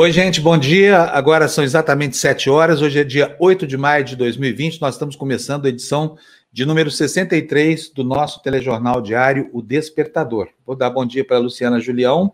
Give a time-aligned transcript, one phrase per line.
[0.00, 1.00] Oi, gente, bom dia.
[1.00, 2.80] Agora são exatamente 7 horas.
[2.80, 4.80] Hoje é dia 8 de maio de 2020.
[4.80, 6.16] Nós estamos começando a edição
[6.52, 10.50] de número 63 do nosso telejornal diário, O Despertador.
[10.64, 12.32] Vou dar bom dia para a Luciana Julião,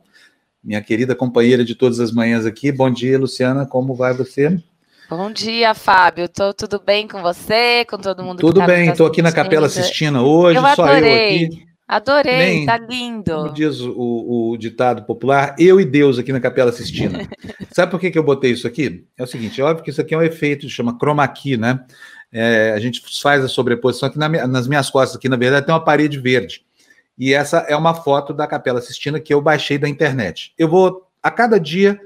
[0.62, 2.70] minha querida companheira de todas as manhãs aqui.
[2.70, 4.62] Bom dia, Luciana, como vai você?
[5.08, 6.28] Bom dia, Fábio.
[6.28, 8.40] Tô tudo bem com você, com todo mundo?
[8.40, 11.64] Tudo tá bem, estou aqui na Capela Sistina hoje, eu só eu aqui.
[11.86, 13.30] Adorei, Nem, tá lindo.
[13.30, 17.28] Como diz o, o, ditado popular, eu e Deus aqui na Capela Sistina.
[17.70, 19.06] Sabe por que, que eu botei isso aqui?
[19.18, 21.84] É o seguinte, é óbvio que isso aqui é um efeito, chama chroma key, né?
[22.32, 25.74] É, a gente faz a sobreposição aqui na, nas minhas costas, aqui na verdade tem
[25.74, 26.64] uma parede verde.
[27.18, 30.52] E essa é uma foto da Capela Sistina que eu baixei da internet.
[30.58, 32.00] Eu vou, a cada dia,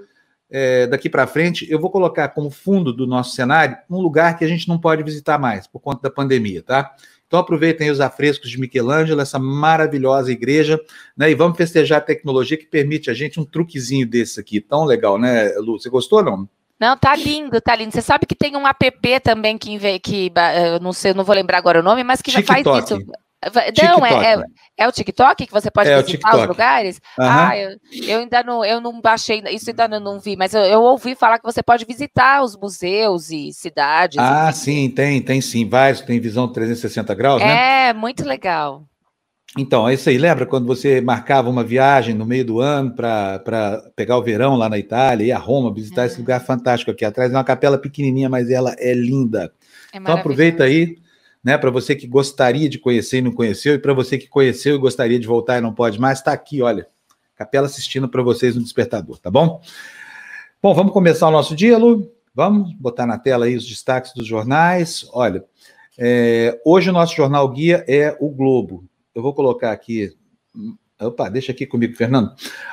[0.51, 4.45] é, daqui para frente, eu vou colocar como fundo do nosso cenário um lugar que
[4.45, 6.95] a gente não pode visitar mais, por conta da pandemia, tá?
[7.29, 10.81] Então aproveitem os afrescos de Michelangelo, essa maravilhosa igreja,
[11.15, 11.31] né?
[11.31, 14.63] E vamos festejar a tecnologia que permite a gente um truquezinho desse aqui.
[14.63, 15.79] Tão legal, né, Lu?
[15.79, 16.49] Você gostou não?
[16.81, 17.93] Não, tá lindo, tá lindo.
[17.93, 20.33] Você sabe que tem um app também que, que
[20.73, 22.99] eu não sei, não vou lembrar agora o nome, mas que já faz isso.
[23.41, 24.45] Não, é, é,
[24.79, 27.01] é, o TikTok que você pode é visitar os lugares?
[27.17, 27.25] Uhum.
[27.25, 30.63] Ah, eu, eu, ainda não, eu não baixei, isso ainda não, não vi, mas eu,
[30.63, 34.19] eu, ouvi falar que você pode visitar os museus e cidades.
[34.19, 37.89] Ah, sim, tem, tem sim, vários, tem visão 360 graus, é, né?
[37.89, 38.83] É, muito legal.
[39.57, 40.19] Então, é isso aí.
[40.19, 44.69] Lembra quando você marcava uma viagem no meio do ano para pegar o verão lá
[44.69, 47.33] na Itália, ir a Roma, visitar esse lugar fantástico aqui atrás?
[47.33, 49.53] É uma capela pequenininha, mas ela é linda.
[49.93, 50.97] É então aproveita aí
[51.43, 51.57] né?
[51.59, 54.79] Para você que gostaria de conhecer e não conheceu, e para você que conheceu e
[54.79, 56.87] gostaria de voltar e não pode mais, está aqui, olha,
[57.39, 59.61] Capela assistindo para vocês no despertador, tá bom?
[60.61, 62.11] Bom, vamos começar o nosso dia, Lu?
[62.35, 65.09] Vamos botar na tela aí os destaques dos jornais.
[65.13, 65.45] Olha,
[65.97, 68.85] é, hoje o nosso jornal guia é o Globo.
[69.15, 70.13] Eu vou colocar aqui.
[71.01, 72.33] Opa, deixa aqui comigo, Fernando.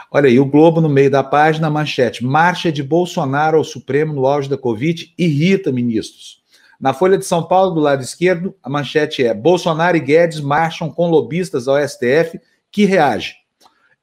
[0.10, 2.26] Olha aí, o Globo no meio da página, manchete.
[2.26, 6.42] Marcha de Bolsonaro ao Supremo no auge da Covid irrita ministros.
[6.80, 10.90] Na Folha de São Paulo, do lado esquerdo, a manchete é: Bolsonaro e Guedes marcham
[10.90, 12.40] com lobistas ao STF
[12.72, 13.36] que reage.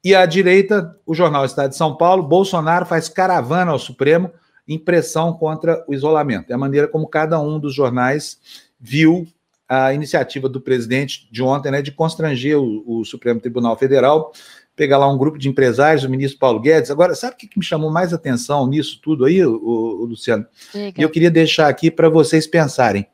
[0.04, 4.30] E à direita, o jornal Estado de São Paulo, Bolsonaro faz caravana ao Supremo
[4.66, 6.50] em pressão contra o isolamento.
[6.50, 8.38] É a maneira como cada um dos jornais
[8.80, 9.26] viu
[9.68, 14.32] a iniciativa do presidente de ontem, né, de constranger o, o Supremo Tribunal Federal
[14.74, 16.90] pegar lá um grupo de empresários, o ministro Paulo Guedes.
[16.90, 20.46] Agora, sabe o que me chamou mais atenção nisso tudo aí, o, o Luciano?
[20.74, 23.06] E eu queria deixar aqui para vocês pensarem.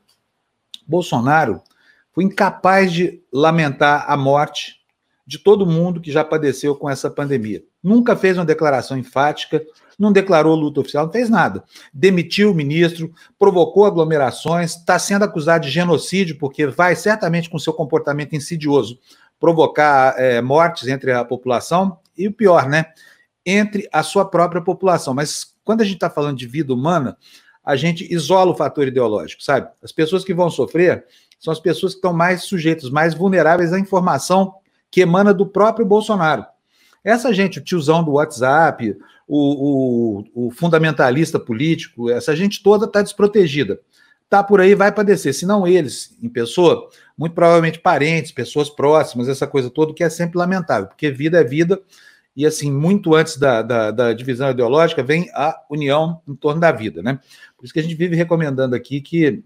[0.87, 1.61] Bolsonaro
[2.13, 4.79] foi incapaz de lamentar a morte
[5.27, 7.63] de todo mundo que já padeceu com essa pandemia.
[7.83, 9.63] Nunca fez uma declaração enfática,
[9.99, 11.63] não declarou luta oficial, não fez nada.
[11.93, 17.75] Demitiu o ministro, provocou aglomerações, está sendo acusado de genocídio, porque vai certamente com seu
[17.75, 18.99] comportamento insidioso
[19.39, 22.87] provocar é, mortes entre a população e o pior, né?
[23.45, 25.15] Entre a sua própria população.
[25.15, 27.17] Mas quando a gente está falando de vida humana,
[27.65, 29.69] a gente isola o fator ideológico, sabe?
[29.83, 31.05] As pessoas que vão sofrer
[31.39, 34.55] são as pessoas que estão mais sujeitas, mais vulneráveis à informação
[34.91, 36.45] que emana do próprio Bolsonaro.
[37.05, 43.03] Essa gente, o tiozão do WhatsApp, o, o, o fundamentalista político, essa gente toda está
[43.03, 43.79] desprotegida.
[44.29, 45.33] Tá por aí, vai padecer.
[45.33, 46.89] Se não eles, em pessoa,
[47.19, 51.45] muito provavelmente parentes, pessoas próximas, essa coisa toda, que é sempre lamentável, porque vida é
[51.45, 51.83] vida,
[52.37, 56.71] e assim, muito antes da, da, da, divisão ideológica, vem a união em torno da
[56.71, 57.19] vida, né?
[57.57, 59.43] Por isso que a gente vive recomendando aqui que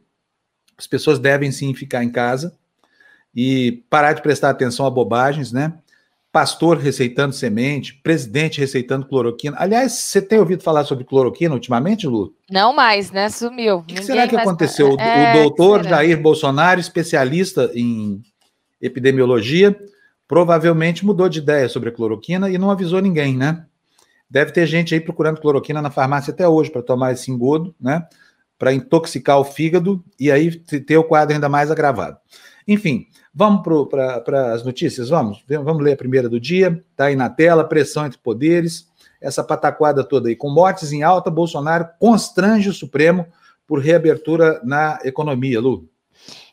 [0.76, 2.54] as pessoas devem sim ficar em casa
[3.34, 5.72] e parar de prestar atenção a bobagens, né?
[6.32, 9.54] Pastor receitando semente, presidente receitando cloroquina.
[9.60, 12.34] Aliás, você tem ouvido falar sobre cloroquina ultimamente, Lu?
[12.50, 13.28] Não mais, né?
[13.28, 13.76] Sumiu.
[13.76, 14.48] O que, que será que mais...
[14.48, 14.96] aconteceu?
[14.98, 18.22] É, o doutor Jair Bolsonaro, especialista em
[18.80, 19.78] epidemiologia,
[20.26, 23.66] provavelmente mudou de ideia sobre a cloroquina e não avisou ninguém, né?
[24.28, 28.02] Deve ter gente aí procurando cloroquina na farmácia até hoje para tomar esse engodo, né?
[28.58, 32.16] Para intoxicar o fígado e aí ter o quadro ainda mais agravado.
[32.66, 35.08] Enfim, Vamos para as notícias?
[35.08, 35.42] Vamos?
[35.48, 36.84] Vamos ler a primeira do dia.
[36.90, 38.86] Está aí na tela: pressão entre poderes.
[39.20, 40.36] Essa pataquada toda aí.
[40.36, 43.26] Com mortes em alta, Bolsonaro constrange o Supremo
[43.66, 45.88] por reabertura na economia, Lu.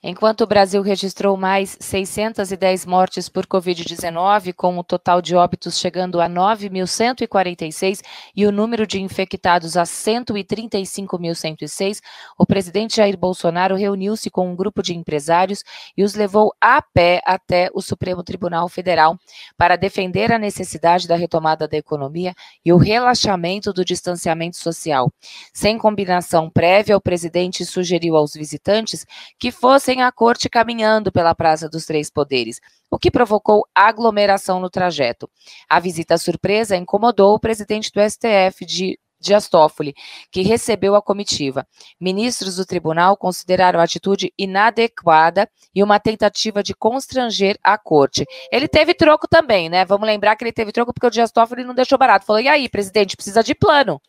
[0.02, 6.22] Enquanto o Brasil registrou mais 610 mortes por Covid-19, com o total de óbitos chegando
[6.22, 8.00] a 9.146
[8.34, 12.00] e o número de infectados a 135.106,
[12.38, 15.66] o presidente Jair Bolsonaro reuniu-se com um grupo de empresários
[15.98, 19.20] e os levou a pé até o Supremo Tribunal Federal
[19.58, 25.12] para defender a necessidade da retomada da economia e o relaxamento do distanciamento social.
[25.54, 29.06] Sem combinação prévia, o presidente sugeriu aos visitantes
[29.38, 34.60] que fossem sem a corte caminhando pela Praça dos Três Poderes, o que provocou aglomeração
[34.60, 35.28] no trajeto.
[35.68, 39.96] A visita surpresa incomodou o presidente do STF, de Dias Toffoli,
[40.32, 41.66] que recebeu a comitiva.
[42.00, 48.28] Ministros do tribunal consideraram a atitude inadequada e uma tentativa de constranger a corte.
[48.52, 49.86] Ele teve troco também, né?
[49.86, 52.28] Vamos lembrar que ele teve troco porque o Dias Toffoli não deixou barato.
[52.28, 54.00] Falou: e aí, presidente, precisa de plano,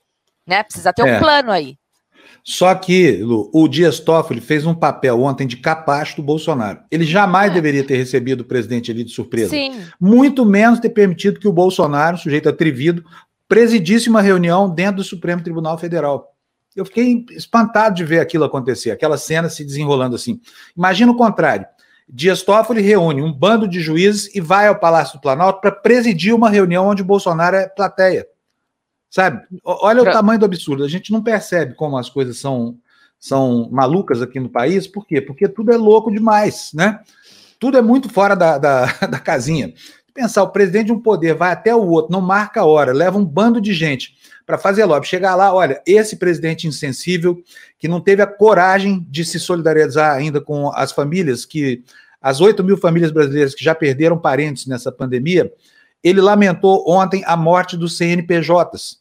[0.46, 0.62] né?
[0.62, 1.18] Precisa ter um é.
[1.18, 1.79] plano aí.
[2.42, 6.80] Só que, Lu, o Dias Toffoli fez um papel ontem de capacho do Bolsonaro.
[6.90, 7.54] Ele jamais é.
[7.54, 9.50] deveria ter recebido o presidente ali de surpresa.
[9.50, 9.72] Sim.
[10.00, 13.04] Muito menos ter permitido que o Bolsonaro, sujeito atrevido,
[13.48, 16.34] presidisse uma reunião dentro do Supremo Tribunal Federal.
[16.74, 20.40] Eu fiquei espantado de ver aquilo acontecer, aquela cena se desenrolando assim.
[20.76, 21.66] Imagina o contrário.
[22.12, 26.34] Dias Toffoli reúne um bando de juízes e vai ao Palácio do Planalto para presidir
[26.34, 28.26] uma reunião onde o Bolsonaro é plateia.
[29.10, 29.42] Sabe?
[29.64, 30.10] Olha pra...
[30.10, 30.84] o tamanho do absurdo.
[30.84, 32.76] A gente não percebe como as coisas são,
[33.18, 34.86] são malucas aqui no país.
[34.86, 35.20] Por quê?
[35.20, 37.00] Porque tudo é louco demais, né?
[37.58, 39.74] Tudo é muito fora da, da, da casinha.
[40.14, 43.16] Pensar, o presidente de um poder vai até o outro, não marca a hora, leva
[43.18, 44.14] um bando de gente
[44.44, 45.06] para fazer lobby.
[45.06, 47.42] Chegar lá, olha, esse presidente insensível,
[47.78, 51.84] que não teve a coragem de se solidarizar ainda com as famílias, que
[52.20, 55.50] as 8 mil famílias brasileiras que já perderam parentes nessa pandemia,
[56.02, 58.99] ele lamentou ontem a morte dos CNPJs.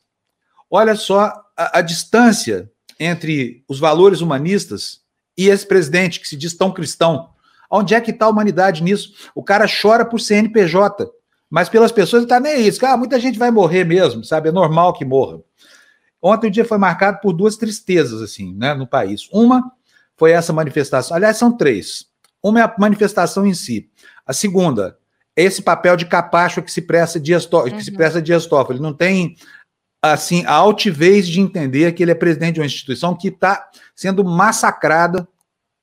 [0.70, 2.70] Olha só a, a distância
[3.00, 5.02] entre os valores humanistas
[5.38, 7.30] e esse presidente que se diz tão cristão.
[7.72, 9.14] Onde é que está a humanidade nisso?
[9.34, 11.10] O cara chora por CNPJ,
[11.50, 12.86] mas pelas pessoas está nem isso.
[12.86, 14.50] Ah, muita gente vai morrer mesmo, sabe?
[14.50, 15.40] É normal que morra.
[16.22, 19.30] Ontem o dia foi marcado por duas tristezas, assim, né, no país.
[19.32, 19.72] Uma
[20.18, 21.16] foi essa manifestação.
[21.16, 22.08] Aliás, são três.
[22.44, 23.90] Uma é a manifestação em si.
[24.26, 24.98] A segunda,
[25.36, 27.64] é esse papel de capacho que se presta Dias uhum.
[27.72, 27.96] que se uhum.
[27.96, 28.78] presta Dias Toffoli.
[28.78, 29.38] Ele não tem
[30.02, 34.24] assim a altivez de entender que ele é presidente de uma instituição que está sendo
[34.24, 35.28] massacrada,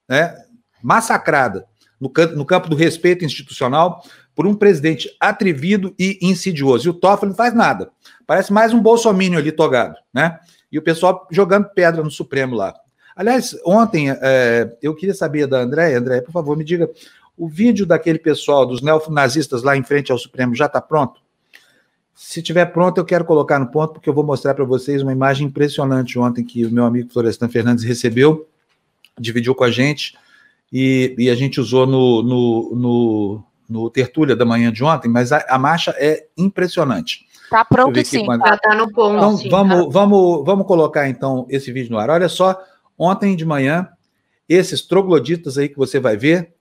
[0.09, 0.35] né?
[0.83, 1.67] Massacrada
[2.01, 4.03] no, no campo do respeito institucional
[4.35, 6.87] por um presidente atrevido e insidioso.
[6.87, 7.91] E o Toffoli não faz nada.
[8.27, 10.39] Parece mais um bolsomínio ali togado, né?
[10.71, 12.75] E o pessoal jogando pedra no Supremo lá.
[13.15, 16.91] Aliás, ontem é, eu queria saber da André, André, por favor, me diga,
[17.35, 21.21] o vídeo daquele pessoal, dos neonazistas lá em frente ao Supremo, já está pronto?
[22.19, 25.13] Se tiver pronto, eu quero colocar no ponto, porque eu vou mostrar para vocês uma
[25.13, 28.49] imagem impressionante ontem que o meu amigo Florestan Fernandes recebeu,
[29.21, 30.17] dividiu com a gente,
[30.73, 35.31] e, e a gente usou no, no, no, no Tertúlia da manhã de ontem, mas
[35.31, 37.27] a, a marcha é impressionante.
[37.51, 38.41] Tá pronto sim, quando...
[38.41, 39.17] tá, tá, no ponto.
[39.17, 39.91] Então, sim, vamos, tá.
[39.91, 42.09] vamos, vamos colocar então esse vídeo no ar.
[42.09, 42.59] Olha só,
[42.99, 43.91] ontem de manhã,
[44.49, 46.55] esses trogloditas aí que você vai ver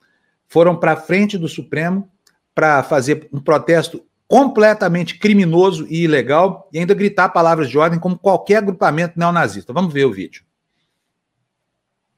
[0.49, 2.09] foram para frente do Supremo
[2.53, 8.17] para fazer um protesto completamente criminoso e ilegal e ainda gritar palavras de ordem como
[8.17, 9.71] qualquer agrupamento neonazista.
[9.71, 10.43] Vamos ver o vídeo.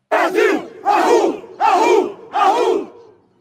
[0.09, 0.69] Brasil!
[0.83, 1.44] Arru!
[1.59, 2.18] Arru!
[2.31, 2.92] Arru!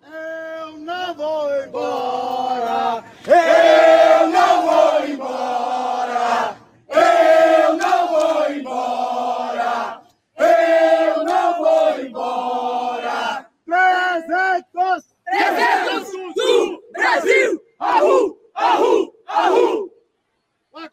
[0.04, 3.04] Eu não vou embora!
[3.26, 6.56] Eu não vou embora!
[6.88, 10.02] Eu não vou embora!
[10.36, 13.46] Eu não vou embora!
[13.64, 15.14] Trezentos!
[15.24, 17.62] Trezentos do Brasil!
[17.78, 18.36] Arru!
[18.56, 19.14] Arru!
[19.26, 19.90] Arru!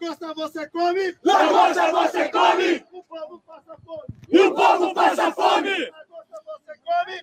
[0.04, 1.18] Lagosta você come!
[1.24, 2.86] Lagosta você come!
[2.92, 4.04] O povo passa fome!
[4.30, 5.92] E o povo passa fome!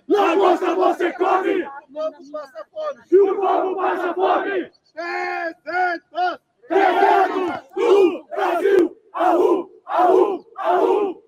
[0.07, 1.63] Lagosta você come!
[1.63, 3.01] O povo passa fome!
[3.11, 4.71] E o povo passa fome!
[4.95, 6.39] 300!
[6.67, 8.97] 300 do Brasil!
[9.13, 9.71] Arru!
[9.85, 10.45] Arru!
[10.57, 11.23] Arru!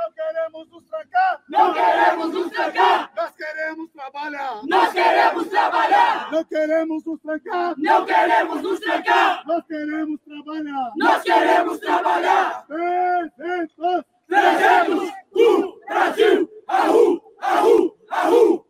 [0.00, 1.42] Não queremos nos trancar!
[1.50, 3.12] Não queremos nos trancar!
[3.14, 4.60] Nós queremos trabalhar!
[4.64, 6.32] Nós queremos trabalhar!
[6.32, 7.74] Não queremos nos trancar!
[7.76, 9.46] Não queremos nos trancar!
[9.46, 10.92] Nós queremos trabalhar!
[10.96, 12.66] Nós queremos trabalhar!
[12.66, 14.04] 300!
[14.26, 16.50] 300 do Brasil!
[16.66, 17.22] Arru!
[17.38, 17.98] Arru!
[18.08, 18.66] Arru!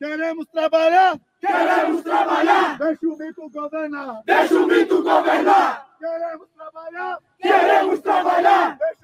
[0.00, 1.20] Queremos trabalhar!
[1.40, 2.78] Queremos trabalhar!
[2.78, 4.22] Deixa o mito governar!
[4.26, 5.86] Deixa o mito governar!
[6.00, 7.18] Queremos trabalhar!
[7.40, 8.76] Queremos trabalhar!
[8.76, 9.03] Deixa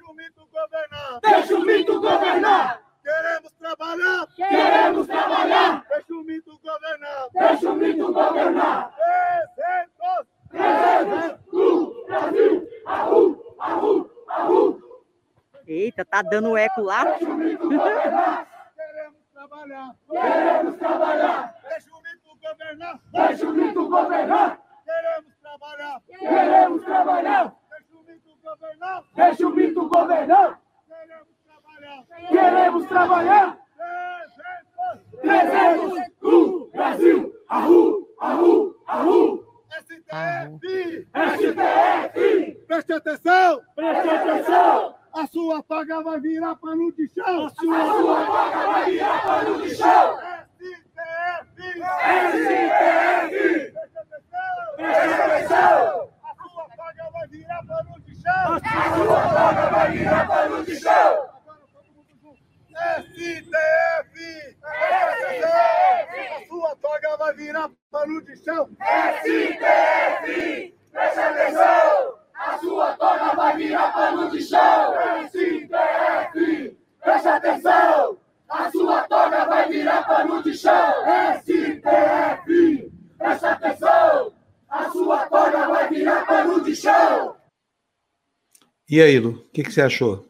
[0.51, 1.19] governar!
[1.21, 2.81] Deixa o mito governar!
[3.03, 4.27] Queremos trabalhar!
[4.35, 5.85] Queremos trabalhar!
[5.89, 7.29] Deixa o mito governar!
[7.33, 8.93] Deixa o mito governar!
[9.55, 10.27] Trezentos!
[10.49, 11.51] Trezentos!
[11.51, 12.69] Do Brasil!
[12.85, 13.55] Arru!
[13.59, 14.11] Arru!
[14.27, 14.81] Arru!
[15.67, 17.05] Eita, tá dando eco lá.
[17.05, 18.47] Deixa o mito governar!
[18.75, 19.95] Queremos trabalhar!
[20.09, 21.55] Queremos trabalhar!
[21.69, 22.99] Deixa o mito governar!
[23.11, 24.59] Deixa o mito governar!
[24.85, 26.01] Queremos trabalhar!
[26.07, 27.60] Queremos trabalhar!
[28.51, 29.03] Deixa o mito governar!
[29.15, 30.59] Deixa o mito governar!
[30.89, 32.07] Queremos trabalhar!
[32.27, 33.57] Queremos trabalhar!
[35.21, 36.11] 300!
[36.21, 37.33] do Brasil!
[37.47, 38.07] Arru!
[38.19, 38.75] Arru!
[38.87, 39.45] Arru!
[39.69, 41.07] STF!
[41.13, 42.65] STF!
[42.67, 43.61] Preste atenção!
[43.75, 44.95] Preste atenção!
[45.13, 47.45] A sua paga vai virar pano de chão!
[47.45, 50.17] A sua, a sua paga vai virar pano de chão!
[50.57, 51.61] STF!
[52.31, 53.73] STF!
[54.75, 56.09] Preste atenção!
[56.23, 58.10] A sua paga vai virar pano de chão!
[58.27, 59.91] A sua toga vai
[60.65, 61.29] de chão!
[63.01, 64.15] STF!
[64.53, 65.43] STF!
[66.33, 68.69] A sua toga vai virar pano de chão!
[69.21, 70.75] STF!
[70.91, 72.19] Presta atenção!
[72.35, 74.93] A sua toga vai virar pano de chão!
[75.27, 76.77] STF!
[77.01, 78.17] Presta atenção!
[78.49, 80.93] A sua toga vai virar pano de chão!
[81.39, 82.91] STF!
[83.17, 84.33] Presta atenção!
[84.69, 87.40] A sua toga vai virar pano de chão!
[88.91, 90.25] E aí, Lu, o que, que você achou?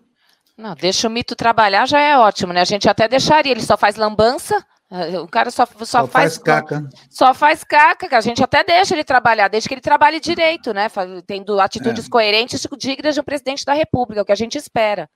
[0.56, 2.62] Não, deixa o mito trabalhar já é ótimo, né?
[2.62, 6.36] A gente até deixaria, ele só faz lambança, eh, o cara só, só, só faz,
[6.36, 6.90] faz, caca.
[7.10, 10.76] Só faz caca, que a gente até deixa ele trabalhar, desde que ele trabalhe direito,
[10.76, 10.88] né?
[11.26, 12.10] Tendo atitudes é.
[12.10, 15.10] coerentes dignas de um presidente da República, o que a gente espera.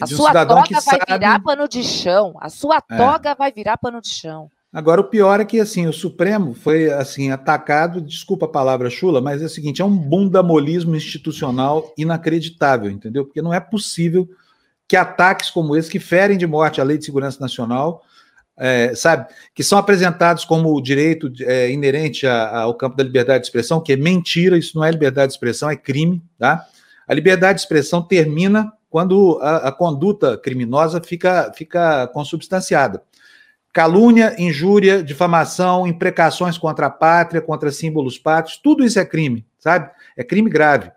[0.00, 1.04] A de sua um toga vai sabe...
[1.06, 2.34] virar pano de chão.
[2.40, 2.96] A sua é.
[2.96, 4.50] toga vai virar pano de chão.
[4.76, 9.22] Agora, o pior é que assim, o Supremo foi assim atacado, desculpa a palavra chula,
[9.22, 13.24] mas é o seguinte: é um bundamolismo institucional inacreditável, entendeu?
[13.24, 14.28] Porque não é possível
[14.86, 18.02] que ataques como esse, que ferem de morte a Lei de Segurança Nacional,
[18.54, 23.46] é, sabe, que são apresentados como direito é, inerente a, ao campo da liberdade de
[23.46, 26.66] expressão, que é mentira, isso não é liberdade de expressão, é crime, tá?
[27.08, 33.02] A liberdade de expressão termina quando a, a conduta criminosa fica, fica consubstanciada.
[33.76, 39.90] Calúnia, injúria, difamação, imprecações contra a pátria, contra símbolos pátrios, tudo isso é crime, sabe?
[40.16, 40.90] É crime grave.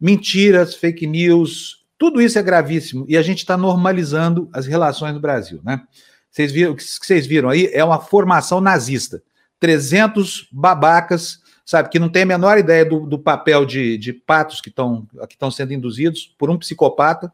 [0.00, 5.20] Mentiras, fake news, tudo isso é gravíssimo e a gente está normalizando as relações no
[5.20, 5.82] Brasil, né?
[6.28, 9.22] Vocês viram, o que vocês viram aí é uma formação nazista.
[9.60, 14.60] 300 babacas, sabe, que não tem a menor ideia do, do papel de, de patos
[14.60, 17.32] que estão que sendo induzidos por um psicopata,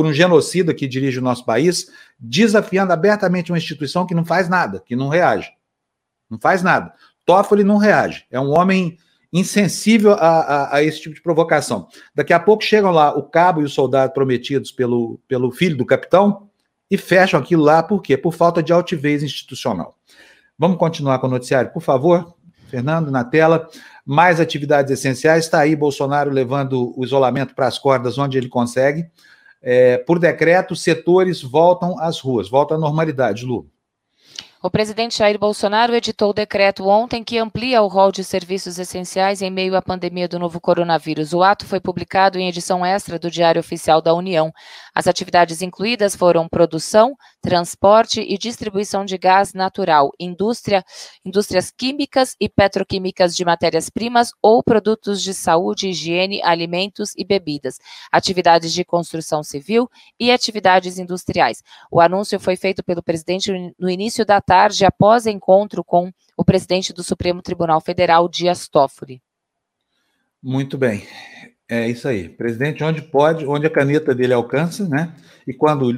[0.00, 1.88] por um genocida que dirige o nosso país,
[2.18, 5.50] desafiando abertamente uma instituição que não faz nada, que não reage.
[6.30, 6.94] Não faz nada.
[7.26, 8.24] Toffoli não reage.
[8.30, 8.96] É um homem
[9.30, 11.86] insensível a, a, a, esse tipo de provocação.
[12.14, 15.84] Daqui a pouco chegam lá o cabo e o soldado prometidos pelo, pelo filho do
[15.84, 16.48] capitão
[16.90, 18.16] e fecham aquilo lá, por quê?
[18.16, 19.98] Por falta de altivez institucional.
[20.58, 22.34] Vamos continuar com o noticiário, por favor?
[22.70, 23.68] Fernando, na tela.
[24.06, 25.44] Mais atividades essenciais.
[25.44, 29.10] Está aí Bolsonaro levando o isolamento para as cordas onde ele consegue.
[29.62, 33.68] É, por decreto, setores voltam às ruas, volta à normalidade, Lu.
[34.62, 39.40] O presidente Jair Bolsonaro editou o decreto ontem que amplia o rol de serviços essenciais
[39.40, 41.32] em meio à pandemia do novo coronavírus.
[41.32, 44.52] O ato foi publicado em edição extra do Diário Oficial da União.
[44.94, 50.84] As atividades incluídas foram produção, transporte e distribuição de gás natural, indústria,
[51.24, 57.78] indústrias químicas e petroquímicas de matérias-primas ou produtos de saúde, higiene, alimentos e bebidas,
[58.10, 61.62] atividades de construção civil e atividades industriais.
[61.90, 66.92] O anúncio foi feito pelo presidente no início da tarde, após encontro com o presidente
[66.92, 69.22] do Supremo Tribunal Federal, Dias Toffoli.
[70.42, 71.06] Muito bem.
[71.70, 72.28] É isso aí.
[72.28, 75.14] Presidente, onde pode, onde a caneta dele alcança, né?
[75.46, 75.96] E quando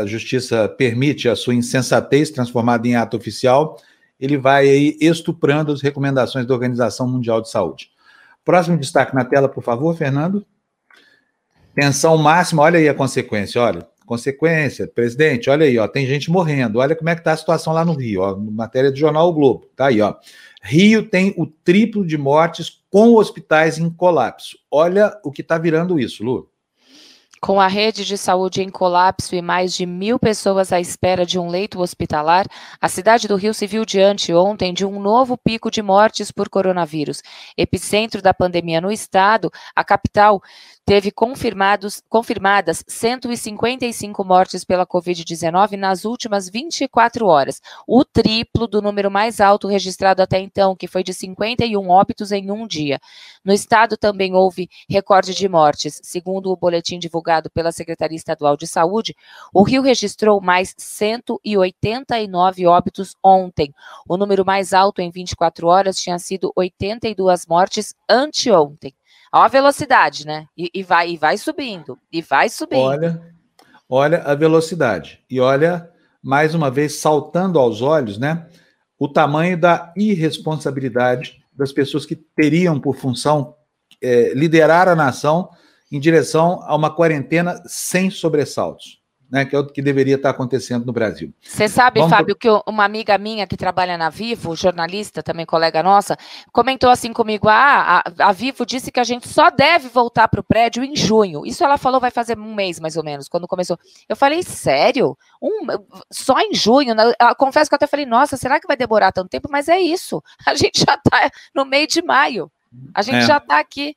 [0.00, 3.76] a justiça permite a sua insensatez transformada em ato oficial,
[4.18, 7.90] ele vai aí estuprando as recomendações da Organização Mundial de Saúde.
[8.42, 10.44] Próximo destaque na tela, por favor, Fernando.
[11.74, 13.86] Tensão máxima, olha aí a consequência, olha.
[14.06, 16.78] Consequência, presidente, olha aí, ó, tem gente morrendo.
[16.78, 19.32] Olha como é que está a situação lá no Rio, ó, matéria do jornal o
[19.34, 19.70] Globo.
[19.76, 20.14] Tá aí, ó.
[20.62, 24.58] Rio tem o triplo de mortes com hospitais em colapso.
[24.70, 26.50] Olha o que está virando isso, Lu.
[27.40, 31.38] Com a rede de saúde em colapso e mais de mil pessoas à espera de
[31.38, 32.46] um leito hospitalar,
[32.78, 36.50] a cidade do Rio se viu diante ontem de um novo pico de mortes por
[36.50, 37.22] coronavírus.
[37.56, 40.42] Epicentro da pandemia no estado, a capital
[40.90, 49.08] teve confirmados, confirmadas 155 mortes pela Covid-19 nas últimas 24 horas, o triplo do número
[49.08, 52.98] mais alto registrado até então, que foi de 51 óbitos em um dia.
[53.44, 56.00] No estado também houve recorde de mortes.
[56.02, 59.14] Segundo o boletim divulgado pela Secretaria Estadual de Saúde,
[59.54, 63.72] o Rio registrou mais 189 óbitos ontem.
[64.08, 68.92] O número mais alto em 24 horas tinha sido 82 mortes anteontem.
[69.32, 70.46] Olha a velocidade, né?
[70.56, 72.80] E, e, vai, e vai subindo, e vai subindo.
[72.80, 73.22] Olha,
[73.88, 75.20] olha a velocidade.
[75.30, 75.90] E olha,
[76.22, 78.46] mais uma vez, saltando aos olhos, né?
[78.98, 83.54] O tamanho da irresponsabilidade das pessoas que teriam por função
[84.02, 85.50] é, liderar a nação
[85.90, 88.99] em direção a uma quarentena sem sobressaltos
[89.30, 91.32] né, que é o que deveria estar acontecendo no Brasil.
[91.40, 95.82] Você sabe, Vamos Fábio, que uma amiga minha que trabalha na Vivo, jornalista, também colega
[95.82, 96.16] nossa,
[96.52, 100.40] comentou assim comigo: ah, a, a Vivo disse que a gente só deve voltar para
[100.40, 101.46] o prédio em junho.
[101.46, 103.78] Isso ela falou vai fazer um mês, mais ou menos, quando começou.
[104.08, 105.16] Eu falei, sério?
[105.40, 105.66] Um,
[106.10, 106.94] só em junho?
[106.98, 109.48] Eu confesso que eu até falei, nossa, será que vai demorar tanto tempo?
[109.50, 110.22] Mas é isso.
[110.44, 112.50] A gente já está no meio de maio.
[112.94, 113.26] A gente é.
[113.26, 113.96] já está aqui.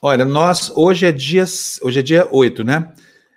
[0.00, 1.44] Olha, nós hoje é dia
[1.82, 2.92] hoje é dia 8, né?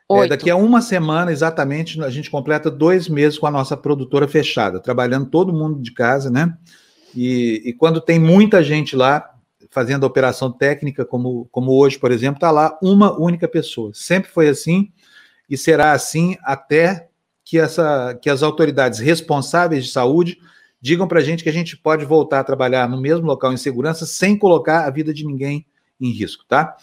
[0.09, 4.27] É, daqui a uma semana, exatamente, a gente completa dois meses com a nossa produtora
[4.27, 6.57] fechada, trabalhando todo mundo de casa, né?
[7.15, 9.33] E, e quando tem muita gente lá
[9.69, 13.91] fazendo a operação técnica, como, como hoje, por exemplo, está lá uma única pessoa.
[13.93, 14.91] Sempre foi assim
[15.49, 17.09] e será assim até
[17.43, 20.37] que, essa, que as autoridades responsáveis de saúde
[20.81, 23.57] digam para a gente que a gente pode voltar a trabalhar no mesmo local em
[23.57, 25.65] segurança sem colocar a vida de ninguém
[25.99, 26.77] em risco, tá?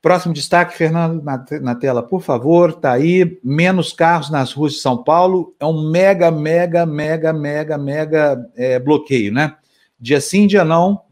[0.00, 3.38] Próximo destaque, Fernando, na, na tela, por favor, tá aí.
[3.42, 5.54] Menos carros nas ruas de São Paulo.
[5.58, 9.56] É um mega, mega, mega, mega, mega é, bloqueio, né?
[9.98, 11.02] Dia sim, dia não,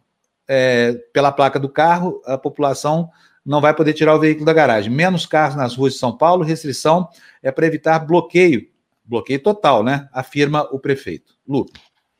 [0.46, 3.10] é, pela placa do carro, a população
[3.44, 4.92] não vai poder tirar o veículo da garagem.
[4.92, 7.08] Menos carros nas ruas de São Paulo, restrição
[7.42, 8.68] é para evitar bloqueio,
[9.04, 10.08] bloqueio total, né?
[10.12, 11.34] Afirma o prefeito.
[11.46, 11.66] Lu.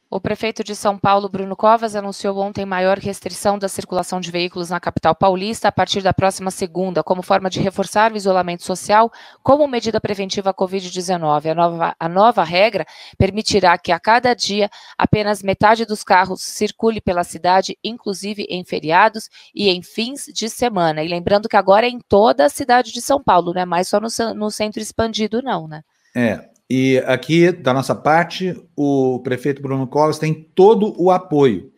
[0.09, 4.71] O prefeito de São Paulo, Bruno Covas, anunciou ontem maior restrição da circulação de veículos
[4.71, 9.11] na capital paulista a partir da próxima segunda, como forma de reforçar o isolamento social
[9.43, 11.51] como medida preventiva à Covid-19.
[11.51, 12.87] A nova, a nova regra
[13.19, 19.29] permitirá que a cada dia apenas metade dos carros circule pela cidade, inclusive em feriados
[19.53, 21.03] e em fins de semana.
[21.03, 23.89] E lembrando que agora é em toda a cidade de São Paulo, não é mais
[23.89, 25.83] só no, no centro expandido, não, né?
[26.15, 31.71] É, e aqui, da nossa parte, o prefeito Bruno Covas tem todo o apoio.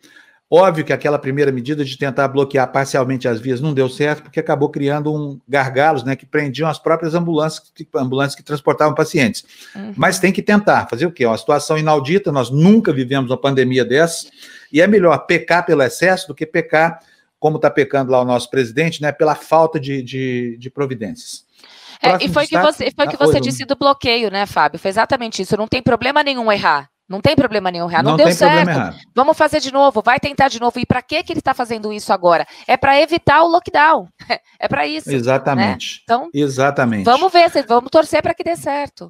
[0.51, 4.39] Óbvio que aquela primeira medida de tentar bloquear parcialmente as vias não deu certo, porque
[4.39, 9.45] acabou criando um gargalos né, que prendiam as próprias ambulâncias, ambulâncias que transportavam pacientes.
[9.75, 9.93] Uhum.
[9.95, 10.87] Mas tem que tentar.
[10.89, 11.23] Fazer o quê?
[11.23, 14.27] É uma situação inaudita, nós nunca vivemos uma pandemia dessa,
[14.73, 16.99] e é melhor pecar pelo excesso do que pecar,
[17.39, 21.45] como está pecando lá o nosso presidente, né, pela falta de, de, de providências.
[22.01, 24.79] É, e foi que você, foi que ah, você disse do bloqueio, né, Fábio?
[24.79, 25.57] Foi exatamente isso.
[25.57, 26.89] Não tem problema nenhum errar.
[27.09, 28.03] Não tem problema nenhum errar.
[28.03, 28.95] Não, não deu certo.
[29.15, 30.01] Vamos fazer de novo.
[30.01, 30.79] Vai tentar de novo.
[30.79, 32.45] E para que que ele está fazendo isso agora?
[32.67, 34.07] É para evitar o lockdown.
[34.61, 35.09] É para isso.
[35.09, 35.95] Exatamente.
[35.95, 36.01] Né?
[36.03, 37.05] Então, exatamente.
[37.05, 37.49] Vamos ver.
[37.65, 39.09] Vamos torcer para que dê certo.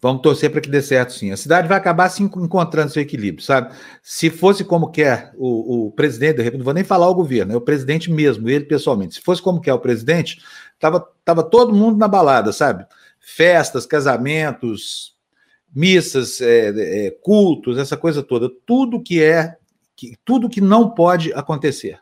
[0.00, 1.32] Vamos torcer para que dê certo, sim.
[1.32, 3.74] A cidade vai acabar se encontrando seu equilíbrio, sabe?
[4.02, 7.60] Se fosse como quer o, o presidente, não vou nem falar o governo, é o
[7.60, 9.14] presidente mesmo, ele pessoalmente.
[9.14, 10.38] Se fosse como quer o presidente,
[10.78, 12.86] tava, tava todo mundo na balada, sabe?
[13.20, 15.16] Festas, casamentos,
[15.74, 18.50] missas, é, é, cultos, essa coisa toda.
[18.64, 19.56] Tudo que é,
[19.94, 21.98] que, tudo que não pode acontecer,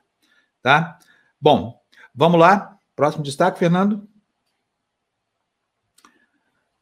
[0.62, 0.98] tá?
[1.40, 1.80] Bom,
[2.14, 2.76] vamos lá.
[2.94, 4.06] Próximo destaque, Fernando.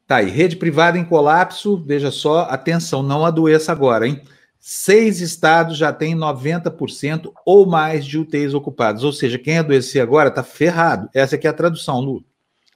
[0.05, 4.21] Tá aí, rede privada em colapso, veja só, atenção, não adoeça agora, hein?
[4.65, 10.29] Seis estados já têm 90% ou mais de UTIs ocupadas, ou seja, quem adoecer agora
[10.29, 11.09] está ferrado.
[11.13, 12.23] Essa aqui é a tradução, Lu.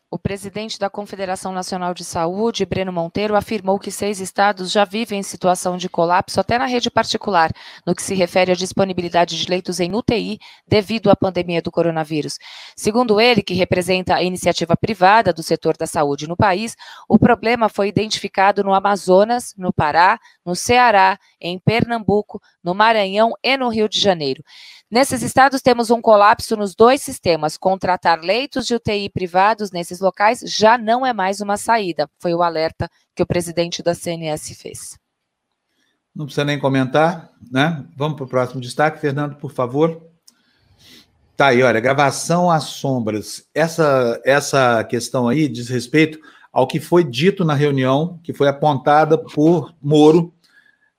[0.09, 5.21] O presidente da Confederação Nacional de Saúde, Breno Monteiro, afirmou que seis estados já vivem
[5.21, 7.51] situação de colapso até na rede particular,
[7.85, 12.37] no que se refere à disponibilidade de leitos em UTI devido à pandemia do coronavírus.
[12.73, 16.77] Segundo ele, que representa a iniciativa privada do setor da saúde no país,
[17.09, 23.57] o problema foi identificado no Amazonas, no Pará, no Ceará, em Pernambuco, no Maranhão e
[23.57, 24.41] no Rio de Janeiro.
[24.89, 27.57] Nesses estados, temos um colapso nos dois sistemas.
[27.57, 32.41] Contratar leitos de UTI privados nesses locais já não é mais uma saída, foi o
[32.41, 34.97] alerta que o presidente da CNS fez.
[36.15, 37.85] Não precisa nem comentar, né?
[37.97, 40.01] Vamos para o próximo destaque, Fernando, por favor.
[41.35, 43.45] Tá aí, olha, gravação às sombras.
[43.53, 46.17] Essa, essa questão aí diz respeito
[46.51, 50.33] ao que foi dito na reunião, que foi apontada por Moro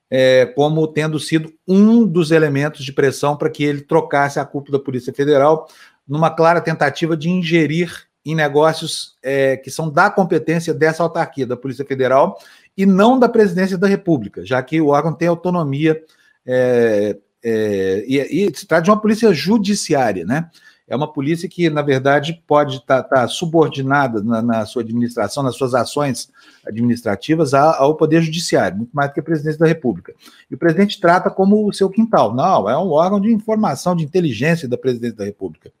[0.09, 4.77] é, como tendo sido um dos elementos de pressão para que ele trocasse a cúpula
[4.77, 5.67] da Polícia Federal,
[6.07, 11.55] numa clara tentativa de ingerir em negócios é, que são da competência dessa autarquia, da
[11.55, 12.37] Polícia Federal,
[12.75, 16.01] e não da Presidência da República, já que o órgão tem autonomia
[16.45, 20.49] é, é e, e se trata de uma polícia judiciária, né?
[20.89, 25.43] É uma polícia que, na verdade, pode estar tá, tá subordinada na, na, sua administração,
[25.43, 26.31] nas suas ações
[26.65, 30.13] administrativas ao Poder Judiciário, muito mais do que a presidência da República.
[30.49, 32.33] E o presidente trata como o seu quintal.
[32.33, 35.71] Não, é um órgão de informação, de inteligência da presidência da República.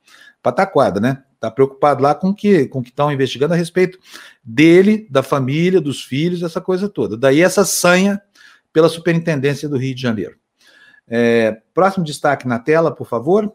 [0.43, 1.23] Pataquada, né?
[1.33, 3.97] Está preocupado lá com que, com que estão investigando a respeito
[4.43, 7.17] dele, da família, dos filhos, essa coisa toda.
[7.17, 8.21] Daí essa sanha
[8.71, 10.35] pela Superintendência do Rio de Janeiro.
[11.07, 13.51] É, próximo destaque na tela, por favor.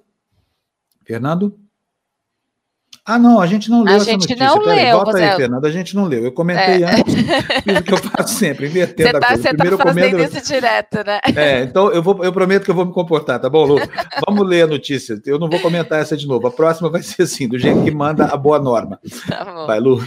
[1.05, 1.59] Fernando?
[3.05, 4.47] Ah, não, a gente não leu a essa gente notícia.
[4.47, 5.25] Não Peraí, leu, volta você...
[5.25, 6.25] aí, Fernanda, a gente não leu.
[6.25, 6.87] Eu comentei é.
[6.87, 9.43] antes, fiz o que eu faço sempre, invertendo você tá, a coisa.
[9.43, 10.23] Você está fazendo comendo...
[10.23, 11.21] isso direto, né?
[11.37, 13.77] É, então eu, vou, eu prometo que eu vou me comportar, tá bom, Lu?
[14.27, 15.21] Vamos ler a notícia.
[15.27, 16.47] Eu não vou comentar essa de novo.
[16.47, 18.99] A próxima vai ser assim, do jeito que manda a boa norma.
[19.29, 19.67] Tá bom.
[19.67, 20.03] Vai, Lu.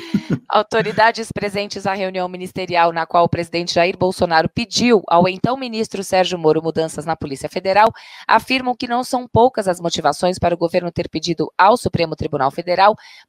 [0.50, 6.04] Autoridades presentes à reunião ministerial na qual o presidente Jair Bolsonaro pediu ao então ministro
[6.04, 7.93] Sérgio Moro mudanças na Polícia Federal
[8.28, 12.50] afirmam que não são poucas as motivações para o governo ter pedido ao Supremo Tribunal
[12.50, 12.77] Federal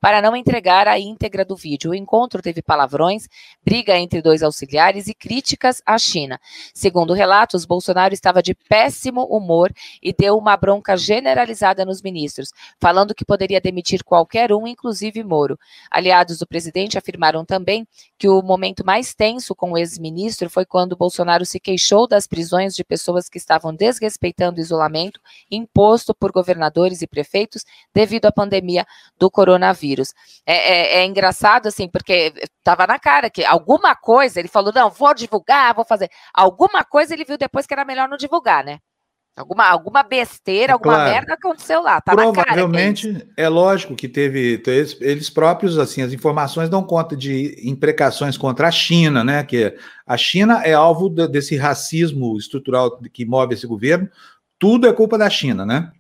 [0.01, 1.91] para não entregar a íntegra do vídeo.
[1.91, 3.29] O encontro teve palavrões,
[3.65, 6.41] briga entre dois auxiliares e críticas à China.
[6.75, 13.15] Segundo relatos, Bolsonaro estava de péssimo humor e deu uma bronca generalizada nos ministros, falando
[13.15, 15.59] que poderia demitir qualquer um, inclusive Moro.
[15.91, 17.87] Aliados do presidente afirmaram também
[18.19, 22.75] que o momento mais tenso com o ex-ministro foi quando Bolsonaro se queixou das prisões
[22.75, 28.87] de pessoas que estavam desrespeitando o isolamento imposto por governadores e prefeitos devido à pandemia
[29.19, 30.13] do coronavírus.
[30.45, 34.91] É, é, é engraçado, assim, porque estava na cara que alguma coisa, ele falou, não,
[34.91, 36.11] vou divulgar, vou fazer.
[36.35, 38.79] Alguma coisa ele viu depois que era melhor não divulgar, né?
[39.37, 41.11] Alguma, alguma besteira, alguma claro.
[41.13, 42.01] merda aconteceu lá.
[42.01, 44.61] Tá Provavelmente, na cara é, é, lógico que teve.
[45.01, 49.45] Eles, próprios, assim, as informações dão conta de imprecações contra a China, né?
[49.45, 54.09] Que a China é alvo de, desse racismo estrutural que move esse governo.
[54.59, 55.93] Tudo é culpa da China, né?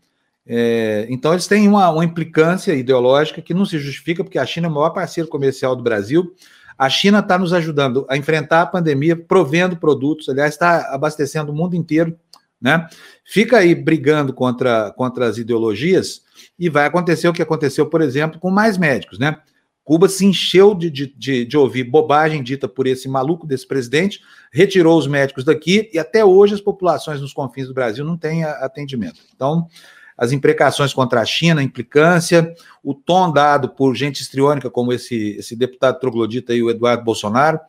[0.50, 4.66] É, então, eles têm uma, uma, implicância ideológica que não se justifica, porque a China
[4.66, 6.34] é o maior parceiro comercial do Brasil.
[6.78, 11.54] A China está nos ajudando a enfrentar a pandemia, provendo produtos, aliás, está abastecendo o
[11.54, 12.18] mundo inteiro.
[12.58, 12.88] Né?
[13.24, 16.22] Fica aí brigando contra, contra as ideologias
[16.58, 19.18] e vai acontecer o que aconteceu, por exemplo, com mais médicos.
[19.18, 19.36] Né?
[19.84, 24.20] Cuba se encheu de, de, de, de ouvir bobagem dita por esse maluco desse presidente,
[24.50, 28.44] retirou os médicos daqui e até hoje as populações nos confins do Brasil não têm
[28.44, 29.20] atendimento.
[29.34, 29.68] Então,
[30.18, 32.52] as imprecações contra a China, a implicância,
[32.82, 37.60] o tom dado por gente histriônica como esse, esse deputado troglodita aí, o Eduardo Bolsonaro,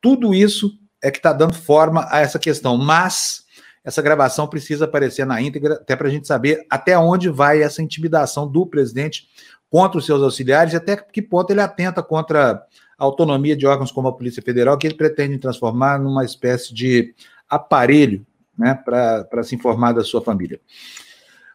[0.00, 2.76] tudo isso é que está dando forma a essa questão.
[2.76, 3.44] Mas
[3.84, 7.80] essa gravação precisa aparecer na íntegra, até para a gente saber até onde vai essa
[7.80, 9.28] intimidação do presidente
[9.70, 12.62] contra os seus auxiliares e até que ponto ele atenta contra
[12.98, 17.14] a autonomia de órgãos como a Polícia Federal, que ele pretende transformar numa espécie de
[17.48, 18.26] aparelho
[18.56, 20.60] né, para se informar da sua família.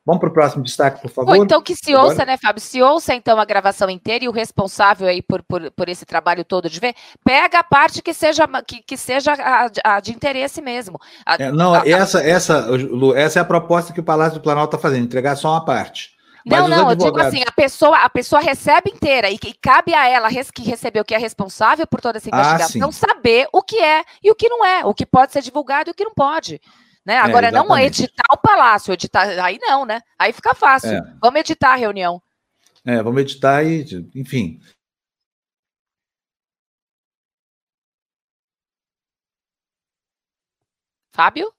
[0.10, 1.38] Vamos para o próximo destaque, por favor.
[1.38, 2.26] Ou então que se ouça, Agora.
[2.26, 2.60] né, Fábio?
[2.60, 6.44] Se ouça então a gravação inteira e o responsável aí por, por, por esse trabalho
[6.44, 10.64] todo de ver, pega a parte que seja, que, que seja a, a de interesse
[10.64, 11.00] mesmo.
[11.24, 14.42] A, é, não, a, essa, essa, Lu, essa é a proposta que o Palácio do
[14.42, 16.18] Planalto está fazendo, entregar só uma parte.
[16.44, 17.06] Mas não, não, advogados...
[17.06, 20.64] eu digo assim, a pessoa, a pessoa recebe inteira e, e cabe a ela que
[20.64, 24.32] recebeu, que é responsável por toda essa ah, investigação, ah, saber o que é e
[24.32, 26.60] o que não é, o que pode ser divulgado e o que não pode.
[27.06, 27.16] Né?
[27.16, 29.28] É, Agora, é, não editar o palácio, editar.
[29.44, 30.02] Aí não, né?
[30.18, 30.92] Aí fica fácil.
[30.92, 31.14] É.
[31.22, 32.22] Vamos editar a reunião.
[32.86, 33.86] É, vamos editar e,
[34.16, 34.60] enfim.
[41.14, 41.54] Fábio?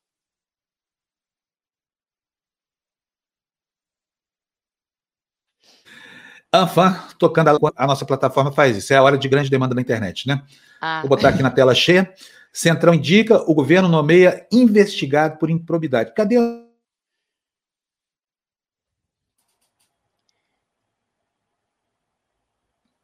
[6.53, 8.93] Anfan, tocando a, a, nossa plataforma, faz isso.
[8.93, 10.43] É a hora de grande demanda na internet, né?
[10.81, 11.01] Ah.
[11.01, 12.13] Vou botar aqui na tela cheia.
[12.53, 16.13] Centrão indica, o governo nomeia investigado por improbidade.
[16.15, 16.37] Cadê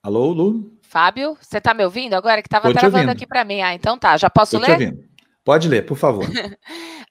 [0.02, 0.78] Alô, Lu?
[0.82, 2.40] Fábio, você está me ouvindo agora?
[2.40, 3.60] Que estava travando aqui para mim.
[3.60, 4.96] Ah, então tá, já posso Tô ler?
[5.46, 6.26] Pode ler, por favor.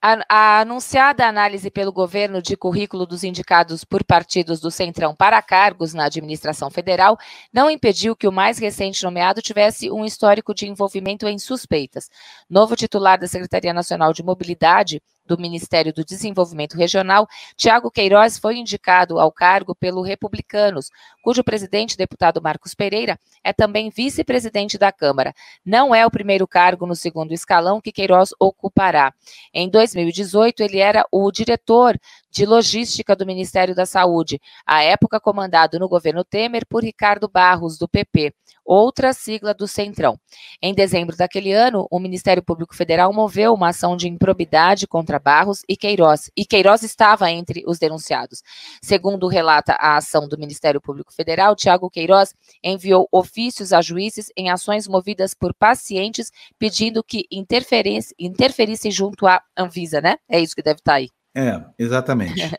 [0.02, 5.42] A, a, anunciada análise pelo governo de currículo dos indicados por partidos do Centrão para
[5.42, 7.18] cargos na administração federal
[7.52, 12.08] não impediu que o mais recente nomeado tivesse um histórico de envolvimento em suspeitas.
[12.48, 18.58] Novo titular da Secretaria Nacional de Mobilidade, do Ministério do Desenvolvimento Regional, Tiago Queiroz foi
[18.58, 20.90] indicado ao cargo pelo Republicanos,
[21.22, 25.34] cujo presidente, deputado Marcos Pereira, é também vice-presidente da Câmara.
[25.66, 29.14] Não é o primeiro cargo no segundo escalão que Queiroz ocupará.
[29.54, 32.00] Em 2018, ele era o diretor
[32.36, 37.78] de logística do Ministério da Saúde, à época comandado no governo Temer por Ricardo Barros,
[37.78, 38.34] do PP
[38.66, 40.20] outra sigla do Centrão.
[40.62, 45.62] Em dezembro daquele ano, o Ministério Público Federal moveu uma ação de improbidade contra Barros
[45.70, 48.42] e Queiroz, e Queiroz estava entre os denunciados.
[48.82, 54.50] Segundo relata a ação do Ministério Público Federal, Tiago Queiroz enviou ofícios a juízes em
[54.50, 60.18] ações movidas por pacientes pedindo que interferissem junto à Anvisa, né?
[60.28, 61.10] É isso que deve estar aí.
[61.36, 62.50] É, exatamente.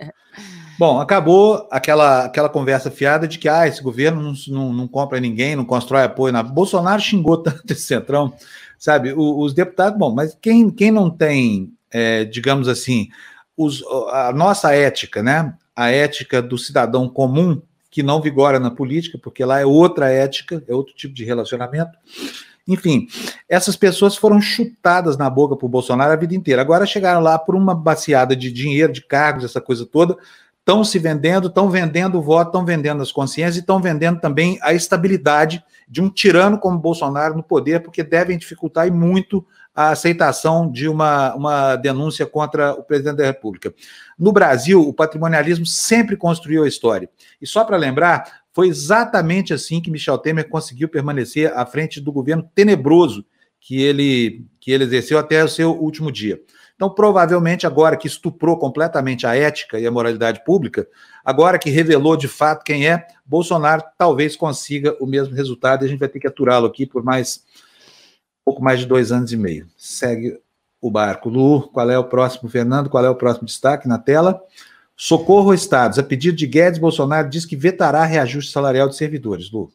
[0.78, 5.18] Bom, acabou aquela, aquela conversa fiada de que ah, esse governo não, não, não compra
[5.18, 6.34] ninguém, não constrói apoio.
[6.34, 6.42] Na...
[6.42, 8.34] Bolsonaro xingou tanto esse centrão,
[8.78, 9.14] sabe?
[9.14, 13.08] O, os deputados, bom, mas quem, quem não tem, é, digamos assim,
[13.56, 15.54] os, a nossa ética, né?
[15.74, 17.60] A ética do cidadão comum,
[17.90, 21.96] que não vigora na política, porque lá é outra ética, é outro tipo de relacionamento.
[22.66, 23.06] Enfim,
[23.48, 26.60] essas pessoas foram chutadas na boca por Bolsonaro a vida inteira.
[26.60, 30.16] Agora chegaram lá por uma baseada de dinheiro, de cargos, essa coisa toda,
[30.58, 34.58] estão se vendendo, estão vendendo o voto, estão vendendo as consciências e estão vendendo também
[34.62, 40.68] a estabilidade de um tirano como Bolsonaro no poder, porque devem dificultar muito a aceitação
[40.68, 43.72] de uma, uma denúncia contra o presidente da República.
[44.18, 47.08] No Brasil, o patrimonialismo sempre construiu a história.
[47.40, 52.10] E só para lembrar, foi exatamente assim que Michel Temer conseguiu permanecer à frente do
[52.10, 53.22] governo tenebroso
[53.60, 56.40] que ele, que ele exerceu até o seu último dia.
[56.74, 60.88] Então, provavelmente, agora que estuprou completamente a ética e a moralidade pública,
[61.22, 65.88] agora que revelou de fato quem é, Bolsonaro talvez consiga o mesmo resultado e a
[65.90, 67.44] gente vai ter que aturá-lo aqui por mais
[68.42, 69.68] pouco mais de dois anos e meio.
[69.76, 70.40] Segue
[70.80, 71.28] o barco.
[71.28, 72.88] Lu, qual é o próximo, Fernando?
[72.88, 74.42] Qual é o próximo destaque na tela?
[74.96, 75.98] Socorro Estados.
[75.98, 79.50] A pedido de Guedes, Bolsonaro diz que vetará reajuste salarial de servidores.
[79.50, 79.70] Lu.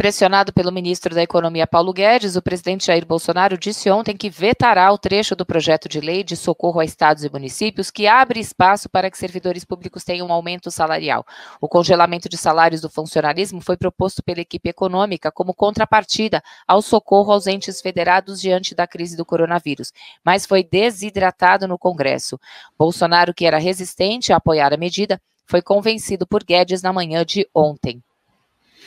[0.00, 4.90] Pressionado pelo ministro da Economia Paulo Guedes, o presidente Jair Bolsonaro disse ontem que vetará
[4.90, 8.88] o trecho do projeto de lei de socorro a estados e municípios que abre espaço
[8.88, 11.22] para que servidores públicos tenham um aumento salarial.
[11.60, 17.30] O congelamento de salários do funcionalismo foi proposto pela equipe econômica como contrapartida ao socorro
[17.30, 19.92] aos entes federados diante da crise do coronavírus,
[20.24, 22.40] mas foi desidratado no Congresso.
[22.78, 27.46] Bolsonaro, que era resistente a apoiar a medida, foi convencido por Guedes na manhã de
[27.54, 28.02] ontem.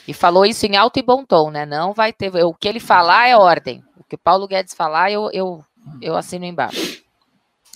[0.08, 1.66] E falou isso em alto e bom tom, né?
[1.66, 2.34] Não vai ter.
[2.44, 3.84] O que ele falar é ordem.
[3.98, 5.64] O que Paulo Guedes falar, eu, eu,
[6.02, 7.02] eu assino embaixo.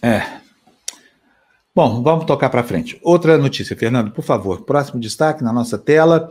[0.01, 0.21] É.
[1.73, 2.99] Bom, vamos tocar para frente.
[3.03, 4.61] Outra notícia, Fernando, por favor.
[4.61, 6.29] Próximo destaque na nossa tela.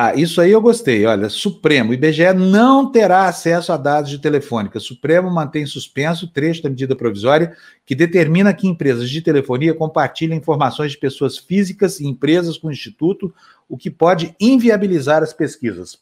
[0.00, 1.04] Ah, isso aí eu gostei.
[1.06, 4.78] Olha, Supremo, IBGE não terá acesso a dados de telefônica.
[4.78, 10.38] Supremo mantém suspenso o trecho da medida provisória que determina que empresas de telefonia compartilhem
[10.38, 13.34] informações de pessoas físicas e empresas com o Instituto,
[13.68, 15.98] o que pode inviabilizar as pesquisas.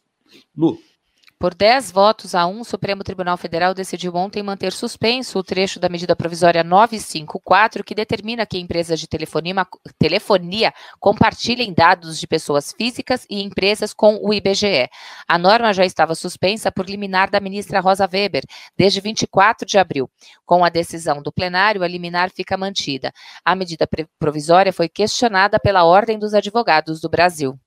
[0.55, 0.79] Lu.
[1.39, 5.79] Por 10 votos a 1, o Supremo Tribunal Federal decidiu ontem manter suspenso o trecho
[5.79, 9.55] da medida provisória 954, que determina que empresas de telefonia,
[9.99, 14.89] telefonia compartilhem dados de pessoas físicas e empresas com o IBGE.
[15.29, 18.45] A norma já estava suspensa por liminar da ministra Rosa Weber
[18.75, 20.11] desde 24 de abril.
[20.47, 23.13] Com a decisão do plenário, a liminar fica mantida.
[23.45, 23.87] A medida
[24.19, 27.61] provisória foi questionada pela Ordem dos Advogados do Brasil.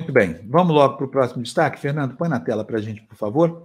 [0.00, 1.80] Muito bem, vamos logo para o próximo destaque.
[1.80, 3.64] Fernando, põe na tela para a gente, por favor.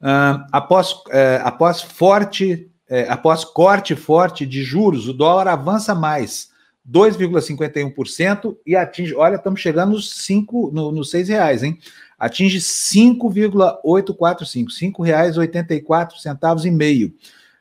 [0.00, 6.48] Uh, após, uh, após forte, uh, após corte forte de juros, o dólar avança mais
[6.90, 11.78] 2,51% e atinge, olha, estamos chegando nos 5, no, nos 6 reais, hein?
[12.18, 17.12] Atinge 5,845, R$ 5,84 e meio.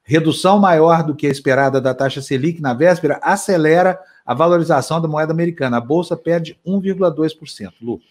[0.04, 5.08] Redução maior do que a esperada da taxa Selic na véspera acelera a valorização da
[5.08, 5.78] moeda americana.
[5.78, 7.72] A bolsa perde 1,2%.
[7.82, 8.02] Lu.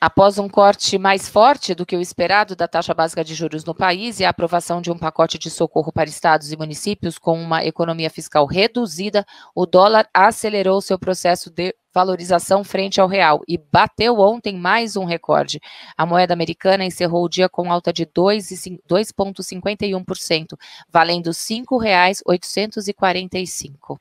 [0.00, 3.74] Após um corte mais forte do que o esperado da taxa básica de juros no
[3.74, 7.62] país e a aprovação de um pacote de socorro para estados e municípios com uma
[7.66, 14.18] economia fiscal reduzida, o dólar acelerou seu processo de valorização frente ao real e bateu
[14.20, 15.60] ontem mais um recorde.
[15.98, 20.56] A moeda americana encerrou o dia com alta de 2,51%,
[20.90, 24.00] valendo R$ 5,845.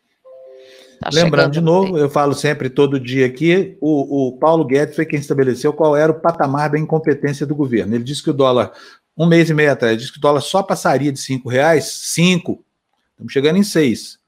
[1.00, 5.06] Tá Lembrando de novo, eu falo sempre, todo dia aqui, o, o Paulo Guedes foi
[5.06, 7.96] quem estabeleceu qual era o patamar da incompetência do governo.
[7.96, 8.74] Ele disse que o dólar,
[9.18, 12.66] um mês e meio atrás, disse que o dólar só passaria de cinco reais, cinco.
[13.12, 14.20] Estamos chegando em seis.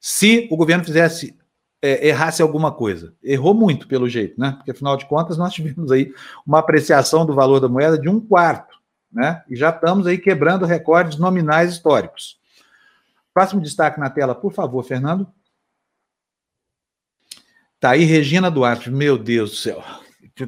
[0.00, 1.36] Se o governo fizesse
[1.84, 3.12] é, errasse alguma coisa.
[3.22, 4.52] Errou muito, pelo jeito, né?
[4.52, 6.10] Porque, afinal de contas, nós tivemos aí
[6.46, 8.78] uma apreciação do valor da moeda de um quarto,
[9.12, 9.42] né?
[9.50, 12.38] E já estamos aí quebrando recordes nominais históricos.
[13.34, 15.28] Próximo destaque na tela, por favor, Fernando.
[17.84, 19.84] Tá aí Regina Duarte, meu Deus do céu.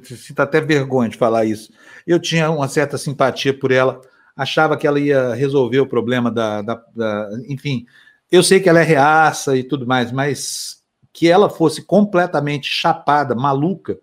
[0.05, 1.71] Sinto até vergonha de falar isso.
[2.07, 4.01] Eu tinha uma certa simpatia por ela,
[4.35, 7.85] achava que ela ia resolver o problema da, da, da, Enfim,
[8.33, 13.35] eu sei que ela é reaça e tudo mais, mas que ela fosse completamente chapada,
[13.35, 13.99] maluca,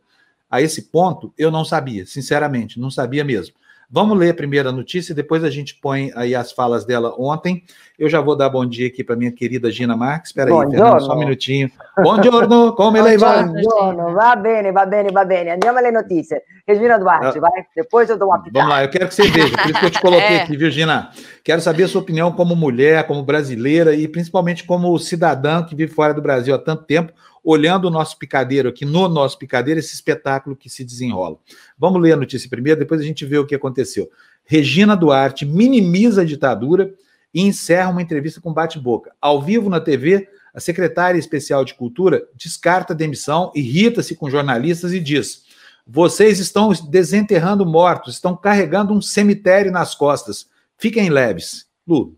[0.47, 3.55] a esse ponto, eu não sabia, sinceramente, não sabia mesmo.
[3.93, 7.63] Vamos ler a primeira notícia, depois a gente põe aí as falas dela ontem.
[7.99, 10.31] Eu já vou dar bom dia aqui para minha querida Gina Marques.
[10.31, 11.69] Espera aí, Fernando, só um minutinho.
[12.01, 13.43] Bom giorno, come lei va?
[13.43, 15.51] Buongiorno, va bene, va bene, va bene.
[15.51, 16.41] Andiamo alle notizie.
[16.65, 18.65] Regina Duarte, ah, vai, depois eu dou uma pitada.
[18.65, 20.41] Vamos lá, eu quero que você veja, por isso que eu te coloquei é.
[20.41, 21.11] aqui, viu, Gina?
[21.43, 25.93] Quero saber a sua opinião como mulher, como brasileira e principalmente como cidadã que vive
[25.93, 29.93] fora do Brasil há tanto tempo olhando o nosso picadeiro aqui, no nosso picadeiro, esse
[29.93, 31.37] espetáculo que se desenrola.
[31.77, 34.09] Vamos ler a notícia primeiro, depois a gente vê o que aconteceu.
[34.45, 36.93] Regina Duarte minimiza a ditadura
[37.33, 39.11] e encerra uma entrevista com bate-boca.
[39.19, 44.93] Ao vivo na TV, A secretária especial de Cultura descarta a demissão, irrita-se com jornalistas
[44.93, 45.43] e diz:
[45.85, 50.47] vocês estão desenterrando mortos, estão carregando um cemitério nas costas.
[50.77, 51.65] Fiquem leves.
[51.85, 52.15] Lu.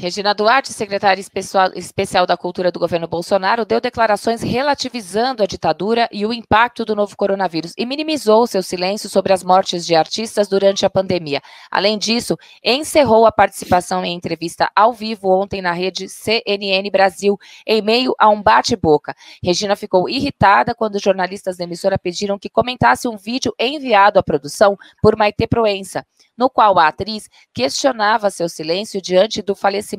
[0.00, 6.24] Regina Duarte, secretária especial da Cultura do governo Bolsonaro, deu declarações relativizando a ditadura e
[6.24, 10.86] o impacto do novo coronavírus e minimizou seu silêncio sobre as mortes de artistas durante
[10.86, 11.42] a pandemia.
[11.70, 17.36] Além disso, encerrou a participação em entrevista ao vivo ontem na rede CNN Brasil,
[17.66, 19.14] em meio a um bate-boca.
[19.42, 24.78] Regina ficou irritada quando jornalistas da emissora pediram que comentasse um vídeo enviado à produção
[25.02, 26.06] por Maite Proença
[26.38, 29.89] no qual a atriz questionava seu silêncio diante do falecimento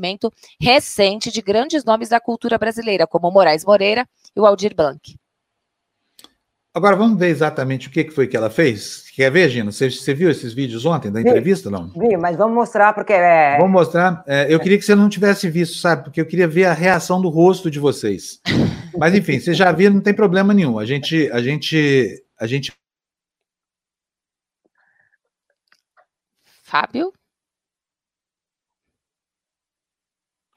[0.60, 5.16] recente de grandes nomes da cultura brasileira, como Moraes Moreira e o Aldir Blanc.
[6.74, 9.04] Agora vamos ver exatamente o que foi que ela fez.
[9.14, 9.74] Quer ver, Gina?
[9.74, 11.90] Você, você viu esses vídeos ontem da entrevista, não?
[11.90, 13.58] Vi, mas vamos mostrar porque é.
[13.58, 14.24] Vamos mostrar.
[14.26, 16.06] É, eu queria que você não tivesse visto, sabe?
[16.06, 18.40] Porque eu queria ver a reação do rosto de vocês.
[18.98, 20.80] Mas enfim, você já viu, não tem problema nenhum.
[20.80, 22.72] A gente, a gente, a gente
[26.64, 27.12] Fábio?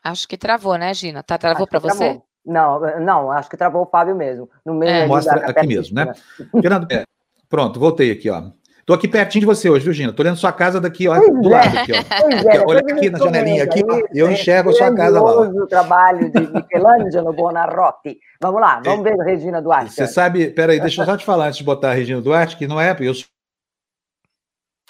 [0.04, 1.22] Acho que travou, né, Gina?
[1.22, 2.20] Tá, travou para você?
[2.44, 4.50] Não, não, acho que travou o Fábio mesmo.
[4.62, 5.06] No meio é.
[5.06, 6.12] Mostra aqui mesmo, né?
[6.60, 7.04] Fernando, é,
[7.48, 8.50] pronto, voltei aqui, ó.
[8.84, 10.12] Tô aqui pertinho de você hoje, viu, Gina?
[10.12, 11.50] Tô olhando sua casa daqui, ó, pois do é.
[11.52, 12.50] lado aqui, ó.
[12.52, 15.40] É, olha aqui na janelinha, aqui, ó, eu enxergo a sua casa lá.
[15.40, 18.18] o trabalho de Michelangelo Buonarroti.
[18.42, 19.10] Vamos lá, vamos é.
[19.10, 19.94] ver a Regina Duarte.
[19.94, 22.66] Você sabe, peraí, deixa eu só te falar antes de botar a Regina Duarte, que
[22.66, 23.14] não é, eu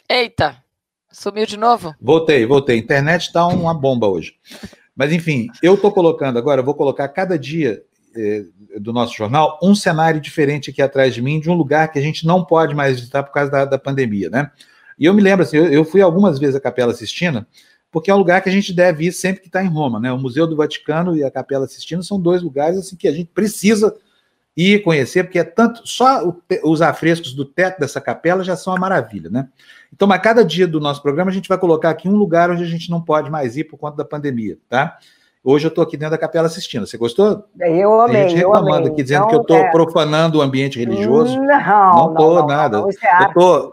[0.08, 0.56] Eita!
[1.12, 1.94] Sumiu de novo?
[2.00, 2.74] Voltei, voltei.
[2.74, 4.34] A internet está uma bomba hoje.
[4.96, 7.82] Mas, enfim, eu estou colocando agora, vou colocar cada dia
[8.16, 8.44] eh,
[8.78, 12.02] do nosso jornal um cenário diferente aqui atrás de mim, de um lugar que a
[12.02, 14.50] gente não pode mais visitar por causa da, da pandemia, né?
[14.98, 17.46] E eu me lembro, assim, eu, eu, fui algumas vezes à Capela Sistina,
[17.90, 20.12] porque é um lugar que a gente deve ir sempre que está em Roma, né?
[20.12, 23.30] O Museu do Vaticano e a Capela Sistina são dois lugares assim que a gente
[23.34, 23.92] precisa
[24.56, 28.72] ir conhecer, porque é tanto só o, os afrescos do teto dessa capela já são
[28.72, 29.48] uma maravilha, né?
[29.94, 32.64] Então, a cada dia do nosso programa, a gente vai colocar aqui um lugar onde
[32.64, 34.98] a gente não pode mais ir por conta da pandemia, tá?
[35.42, 36.84] Hoje eu estou aqui dentro da capela assistindo.
[36.84, 37.44] Você gostou?
[37.60, 38.24] Eu amei.
[38.24, 39.70] A gente reclamando aqui, dizendo que eu estou é...
[39.70, 41.38] profanando o ambiente religioso.
[41.38, 42.80] Não, não estou nada.
[42.80, 43.24] Não, é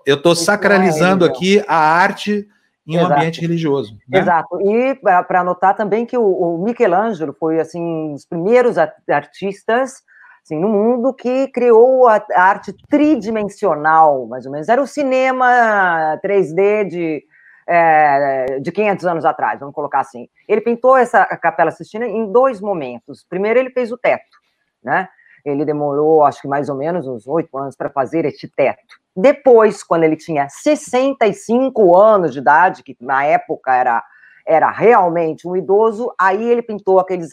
[0.05, 2.47] eu tô, tô é sacralizando é aqui a arte
[2.85, 3.13] em um Exato.
[3.13, 3.97] ambiente religioso.
[4.07, 4.19] Né?
[4.19, 4.61] Exato.
[4.61, 10.03] E para notar também que o, o Michelangelo foi assim um dos primeiros artistas
[10.43, 14.67] assim, no mundo que criou a, a arte tridimensional, mais ou menos.
[14.69, 17.23] Era o cinema 3D de,
[17.67, 20.27] é, de 500 anos atrás, vamos colocar assim.
[20.47, 23.25] Ele pintou essa Capela Sistina em dois momentos.
[23.29, 24.37] Primeiro, ele fez o teto,
[24.83, 25.07] né?
[25.43, 28.99] Ele demorou, acho que mais ou menos uns oito anos para fazer este teto.
[29.15, 34.03] Depois, quando ele tinha 65 anos de idade, que na época era
[34.43, 37.29] era realmente um idoso, aí ele pintou aqueles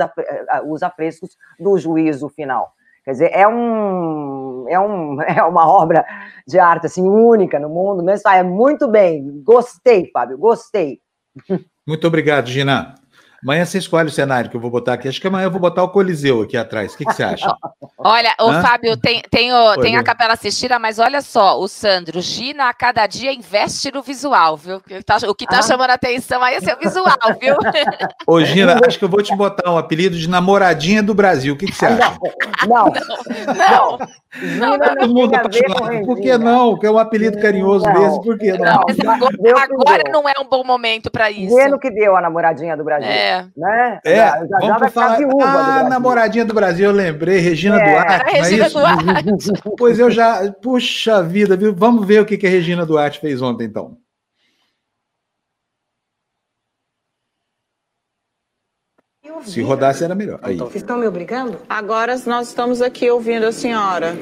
[0.67, 2.73] os afrescos do juízo final.
[3.09, 6.05] Quer dizer, é, um, é, um, é uma obra
[6.47, 8.25] de arte assim, única no mundo mesmo.
[8.27, 9.43] Ah, é muito bem.
[9.43, 11.01] Gostei, Fábio, gostei.
[11.87, 12.97] Muito obrigado, Gina.
[13.43, 15.09] Amanhã você escolhe o cenário que eu vou botar aqui.
[15.09, 16.95] Acho que amanhã eu vou botar o Coliseu aqui atrás.
[16.95, 17.55] O que, que você acha?
[18.01, 22.21] Olha, o Fábio, tem, tem, o, tem a Capela Assistida, mas olha só, o Sandro,
[22.21, 24.77] Gina a cada dia investe no visual, viu?
[24.77, 25.63] O que tá, o que tá ah.
[25.63, 27.57] chamando a atenção aí é seu visual, viu?
[28.25, 31.55] Ô, Gina, acho que eu vou te botar um apelido de namoradinha do Brasil.
[31.55, 32.17] O que, que você acha?
[32.69, 33.99] Não, não.
[33.99, 33.99] não.
[34.31, 36.05] Todo mundo apaixonado.
[36.05, 36.79] Por que não?
[36.79, 38.01] Que é um apelido carinhoso não.
[38.01, 38.59] mesmo, por que não?
[38.59, 41.57] não agora, agora não é um bom momento para isso.
[41.57, 43.09] Vendo que deu a namoradinha do Brasil.
[43.09, 43.47] É.
[43.57, 44.01] Né?
[44.05, 45.17] É, já, já vamos vai falar.
[45.17, 47.91] Viúva ah, do namoradinha do Brasil, eu lembrei, Regina é.
[47.91, 48.37] Duarte.
[48.37, 49.53] É Regina é Duarte.
[49.79, 50.53] pois eu já.
[50.61, 51.75] Puxa vida, viu?
[51.75, 53.97] Vamos ver o que, que a Regina Duarte fez ontem, então.
[59.45, 60.39] Se rodasse era melhor.
[60.43, 60.57] Aí.
[60.57, 61.59] Vocês estão me obrigando?
[61.69, 64.17] Agora nós estamos aqui ouvindo a senhora.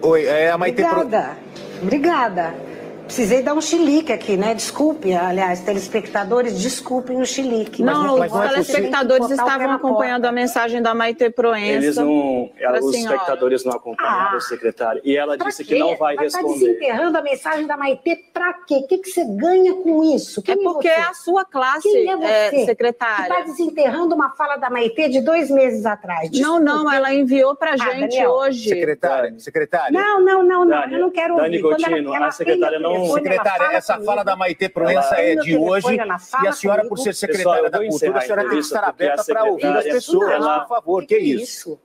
[0.00, 0.82] Oi, é a Maite.
[0.82, 1.36] Obrigada.
[1.74, 1.82] Pro...
[1.82, 2.67] Obrigada.
[3.08, 4.52] Precisei dar um chilique aqui, né?
[4.52, 7.82] Desculpe, aliás, telespectadores, desculpem o chilique.
[7.82, 11.86] Não, os é telespectadores estavam acompanhando a mensagem da Maite Proença.
[11.86, 13.16] Eles não, ela, os senhora.
[13.16, 15.00] espectadores não acompanharam, ah, secretário.
[15.02, 15.76] E ela disse quê?
[15.76, 16.52] que não vai, vai tá responder.
[16.52, 18.74] Está desenterrando a mensagem da Maite para quê?
[18.74, 20.42] O que, que você ganha com isso?
[20.42, 22.56] Quem é porque é, a sua classe, Quem é, você?
[22.56, 23.22] é secretária.
[23.22, 26.30] está desenterrando uma fala da Maite de dois meses atrás.
[26.30, 26.62] Desculpe.
[26.62, 28.32] Não, não, ela enviou para a ah, gente Daniel.
[28.32, 28.68] hoje.
[28.68, 29.98] Secretária, secretária.
[29.98, 31.46] Não, não, não, não, Dani, eu não quero ouvir.
[31.46, 35.56] Dani Gotino, ela, a secretária não secretária, essa comigo, fala da Maite Proença é de
[35.56, 35.96] hoje.
[35.96, 36.96] E a senhora, comigo.
[36.96, 39.84] por ser secretária Pessoal, da Cultura, a senhora tem que estar aberta para ouvir as
[39.84, 41.06] pessoas, ela, por favor.
[41.06, 41.78] Que, que isso?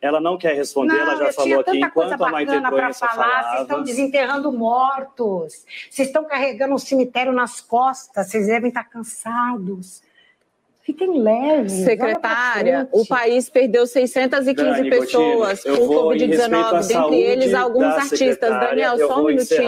[0.00, 3.48] Ela não quer responder, não, ela já falou aqui, enquanto a Maite Proença falar, falava...
[3.48, 10.00] Vocês estão desenterrando mortos, vocês estão carregando um cemitério nas costas, vocês devem estar cansados.
[10.88, 11.84] Fiquem leves.
[11.84, 18.48] Secretária, o país perdeu 615 Dani, pessoas por Covid-19, dentre eles alguns artistas.
[18.48, 19.60] Daniel, só um minutinho.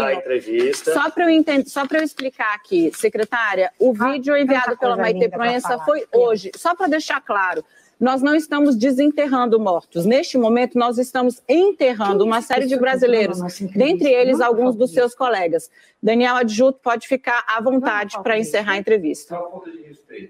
[0.83, 5.79] Só para eu, só eu explicar aqui, secretária, o ah, vídeo enviado pela Maite Proença
[5.81, 6.53] foi hoje.
[6.57, 7.63] Só para deixar claro,
[8.01, 10.07] nós não estamos desenterrando mortos.
[10.07, 13.39] Neste momento, nós estamos enterrando uma série de brasileiros,
[13.77, 15.71] dentre eles alguns dos seus colegas.
[16.03, 19.39] Daniel Adjuto pode ficar à vontade para encerrar a entrevista.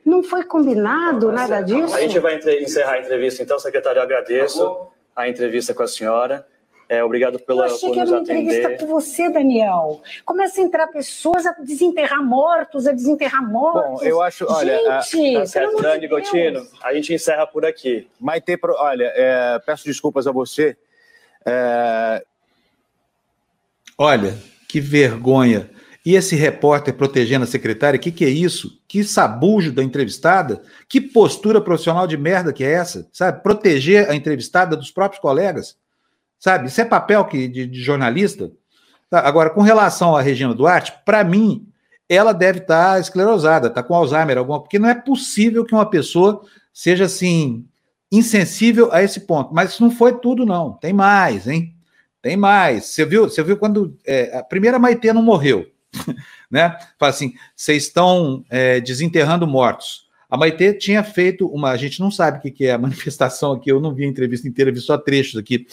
[0.05, 1.95] Não foi combinado nada disso?
[1.95, 6.45] A gente vai encerrar a entrevista, então, secretário, eu agradeço a entrevista com a senhora.
[6.91, 8.43] É, obrigado pela, eu achei por que era uma atender.
[8.43, 10.03] entrevista com você, Daniel.
[10.25, 14.01] Começa a entrar pessoas a desenterrar mortos, a desenterrar mortos.
[14.01, 18.09] Bom, eu acho, olha, gente, a, tá certo, Dani Gotino, a gente encerra por aqui.
[18.19, 20.77] Maite, olha, é, peço desculpas a você.
[21.47, 22.25] É...
[23.97, 24.37] Olha,
[24.69, 25.71] que vergonha.
[26.05, 28.83] E esse repórter protegendo a secretária, o que, que é isso?
[28.89, 30.61] Que sabujo da entrevistada?
[30.89, 33.09] Que postura profissional de merda que é essa?
[33.13, 33.45] Sabe?
[33.45, 35.79] Proteger a entrevistada dos próprios colegas?
[36.41, 36.69] Sabe?
[36.69, 38.51] Isso é papel que, de, de jornalista.
[39.11, 41.69] Tá, agora, com relação à Regina Duarte, para mim,
[42.09, 45.89] ela deve estar tá esclerosada, está com Alzheimer, alguma, porque não é possível que uma
[45.89, 47.67] pessoa seja assim,
[48.11, 49.55] insensível a esse ponto.
[49.55, 50.73] Mas isso não foi tudo, não.
[50.73, 51.77] Tem mais, hein?
[52.23, 52.87] Tem mais.
[52.87, 55.67] Você viu, você viu quando é, a primeira Maitê não morreu,
[56.51, 56.77] né?
[56.99, 60.09] Fala assim: vocês estão é, desenterrando mortos.
[60.31, 61.71] A Maitê tinha feito uma.
[61.71, 64.47] A gente não sabe o que é a manifestação aqui, eu não vi a entrevista
[64.47, 65.67] inteira, vi só trechos aqui.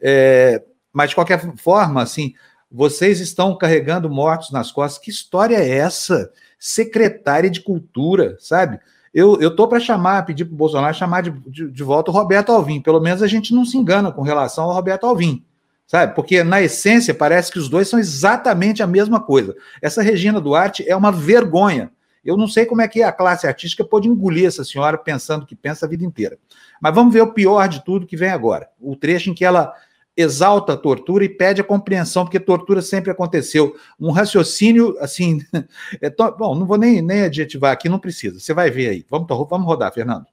[0.00, 0.62] É,
[0.92, 2.34] mas, de qualquer forma, assim,
[2.70, 5.02] vocês estão carregando mortos nas costas.
[5.02, 6.30] Que história é essa?
[6.58, 8.78] Secretária de Cultura, sabe?
[9.12, 12.50] Eu, eu para chamar, pedir para o Bolsonaro chamar de, de, de, volta o Roberto
[12.50, 12.80] Alvim.
[12.80, 15.44] Pelo menos a gente não se engana com relação ao Roberto Alvim,
[15.86, 16.16] sabe?
[16.16, 19.54] Porque, na essência, parece que os dois são exatamente a mesma coisa.
[19.80, 21.92] Essa Regina Duarte é uma vergonha.
[22.24, 25.54] Eu não sei como é que a classe artística pode engolir essa senhora pensando que
[25.54, 26.38] pensa a vida inteira.
[26.80, 28.68] Mas vamos ver o pior de tudo que vem agora.
[28.80, 29.74] O trecho em que ela
[30.16, 33.76] exalta a tortura e pede a compreensão, porque tortura sempre aconteceu.
[33.98, 35.40] Um raciocínio, assim.
[36.00, 38.38] É bom, não vou nem, nem adjetivar aqui, não precisa.
[38.38, 39.06] Você vai ver aí.
[39.08, 40.26] Vamos, vamos rodar, Fernando.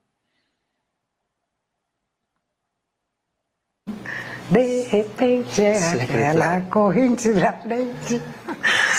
[4.52, 8.22] De repente é aquela corrente da frente.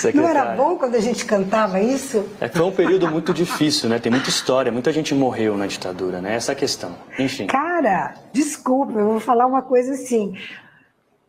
[0.03, 0.35] Secretária.
[0.35, 2.29] Não era bom quando a gente cantava isso?
[2.41, 4.01] É, foi um período muito difícil, né?
[4.01, 6.35] Tem muita história, muita gente morreu na ditadura, né?
[6.35, 6.97] Essa é a questão.
[7.19, 7.47] Enfim.
[7.47, 10.37] Cara, desculpa, eu vou falar uma coisa assim.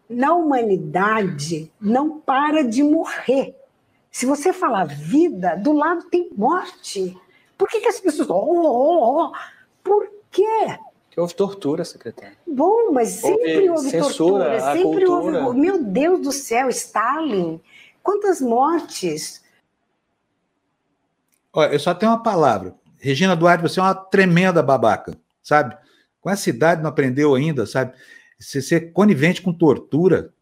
[0.09, 3.55] Na humanidade, não para de morrer.
[4.11, 7.15] Se você falar vida, do lado tem morte.
[7.55, 8.27] Por que, que as pessoas.
[8.29, 9.31] Oh, oh, oh.
[9.83, 10.79] Por quê?
[11.11, 12.35] Que houve tortura, secretário.
[12.47, 15.45] Bom, mas sempre houve, houve censura, tortura, sempre cultura.
[15.45, 15.59] houve.
[15.59, 17.61] Meu Deus do céu, Stalin,
[18.03, 19.41] quantas mortes?
[21.53, 22.75] Olha, eu só tenho uma palavra.
[22.99, 25.75] Regina Duarte, você é uma tremenda babaca, sabe?
[26.21, 27.93] Com essa idade não aprendeu ainda, sabe?
[28.39, 30.33] Você ser conivente com tortura,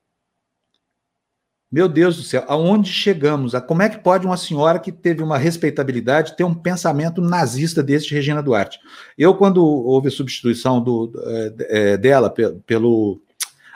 [1.72, 3.54] meu Deus do céu, aonde chegamos?
[3.66, 8.08] Como é que pode uma senhora que teve uma respeitabilidade ter um pensamento nazista desse
[8.08, 8.78] de Regina Duarte?
[9.18, 11.14] Eu, quando houve a substituição do,
[11.70, 13.22] é, dela pelo.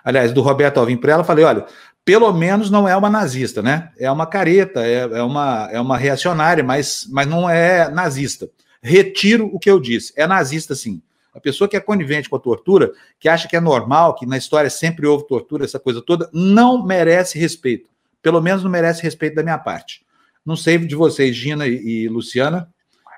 [0.04, 1.66] Aliás, do Roberto Alvim para ela, falei: olha,
[2.06, 3.92] pelo menos não é uma nazista, né?
[3.98, 8.48] É uma careta, é, é, uma, é uma reacionária, mas, mas não é nazista.
[8.82, 10.14] Retiro o que eu disse.
[10.16, 11.02] É nazista, sim.
[11.34, 14.38] A pessoa que é conivente com a tortura, que acha que é normal, que na
[14.38, 17.90] história sempre houve tortura, essa coisa toda, não merece respeito.
[18.22, 20.06] Pelo menos não merece respeito da minha parte.
[20.46, 22.70] Não sei de vocês, Gina e, Luciana,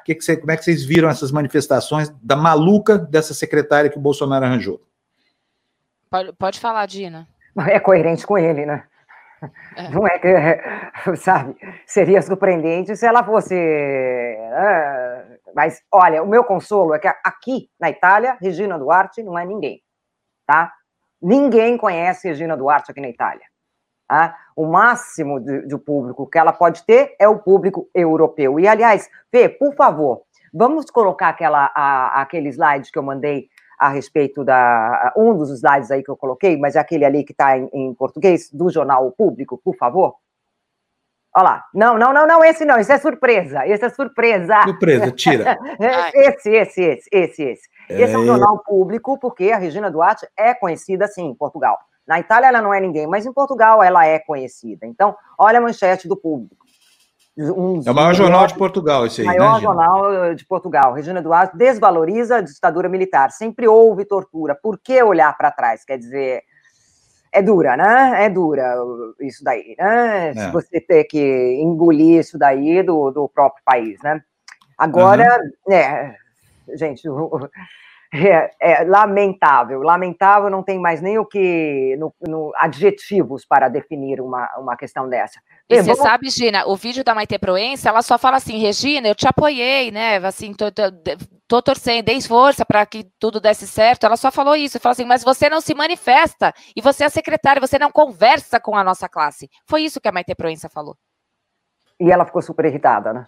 [0.06, 4.02] que que como é que vocês viram essas manifestações da maluca dessa secretária que o
[4.02, 4.82] Bolsonaro arranjou?
[6.10, 7.28] Pode, pode falar, Gina.
[7.70, 8.84] É coerente com ele, né?
[9.76, 9.90] É.
[9.90, 10.28] Não é que,
[11.18, 11.56] sabe,
[11.86, 13.56] seria surpreendente se ela fosse.
[13.56, 15.38] Né?
[15.56, 19.82] Mas, olha, o meu consolo é que aqui na Itália, Regina Duarte não é ninguém,
[20.46, 20.74] tá?
[21.22, 23.46] Ninguém conhece Regina Duarte aqui na Itália.
[24.08, 24.38] Tá?
[24.56, 28.60] O máximo de, de público que ela pode ter é o público europeu.
[28.60, 30.22] E, aliás, Fê, por favor,
[30.54, 35.14] vamos colocar aquela, a, aquele slide que eu mandei a respeito da.
[35.16, 37.94] Um dos slides aí que eu coloquei, mas é aquele ali que está em, em
[37.94, 40.16] português, do jornal Público, por favor.
[41.36, 41.66] Olha lá.
[41.74, 43.68] Não, não, não, não, esse não, esse é surpresa.
[43.68, 44.64] Esse é surpresa.
[44.64, 45.58] Surpresa, tira.
[46.14, 47.70] esse, esse, esse, esse, esse.
[47.90, 48.02] É...
[48.02, 51.78] Esse é um jornal público, porque a Regina Duarte é conhecida, assim, em Portugal.
[52.08, 54.88] Na Itália ela não é ninguém, mas em Portugal ela é conhecida.
[54.88, 56.66] Então, olha a manchete do público.
[57.38, 60.94] Um é o maior jornal de Portugal, esse aí, maior né, jornal eh, de Portugal.
[60.94, 63.30] Regina Duarte desvaloriza a ditadura militar.
[63.30, 64.56] Sempre houve tortura.
[64.56, 65.86] Por que olhar para trás?
[65.86, 66.44] Quer dizer,
[67.32, 68.26] é dura, né?
[68.26, 68.76] É dura
[69.22, 70.30] isso daí, né?
[70.30, 70.34] É.
[70.34, 74.20] Se você ter que engolir isso daí do, do próprio país, né?
[74.76, 75.74] Agora, uhum.
[75.74, 76.16] é,
[76.76, 77.08] gente,
[78.14, 84.22] é, é, lamentável, lamentável, não tem mais nem o que, no, no adjetivos para definir
[84.22, 85.40] uma, uma questão dessa.
[85.70, 86.00] E você vamos...
[86.00, 89.92] sabe, Gina, o vídeo da Maite Proença, ela só fala assim, Regina, eu te apoiei,
[89.92, 90.84] né, assim, tô, tô,
[91.48, 95.06] tô torcendo, dei força para que tudo desse certo, ela só falou isso, falou assim,
[95.06, 99.10] mas você não se manifesta, e você é secretária, você não conversa com a nossa
[99.10, 99.50] classe.
[99.66, 100.96] Foi isso que a Maite Proença falou.
[102.00, 103.28] E ela ficou super irritada, né?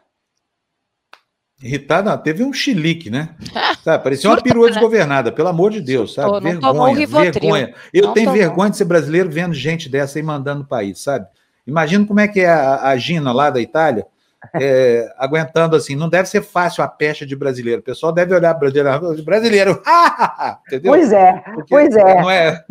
[1.62, 3.30] Irritada, teve um chilique, né?
[3.84, 6.32] Sabe, parecia uma perua desgovernada, pelo amor de Deus, sabe?
[6.32, 7.74] Não vergonha, vergonha.
[7.94, 11.26] Eu não tenho vergonha de ser brasileiro vendo gente dessa aí mandando o país, sabe?
[11.66, 14.06] Imagina como é que é a, a Gina lá da Itália,
[14.54, 15.96] é, aguentando assim.
[15.96, 17.80] Não deve ser fácil a pecha de brasileiro.
[17.80, 19.82] O pessoal deve olhar brasileiro, brasileiro,
[20.68, 20.92] entendeu?
[20.92, 22.22] Pois é, Porque pois é.
[22.22, 22.66] Não é,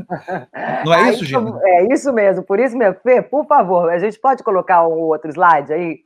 [0.84, 1.58] não é isso, Gina?
[1.62, 2.42] É isso mesmo.
[2.42, 6.00] Por isso, meu Fê, por favor, a gente pode colocar um outro slide aí?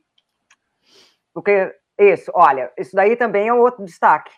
[1.33, 4.31] Porque isso, olha, isso daí também é um outro destaque,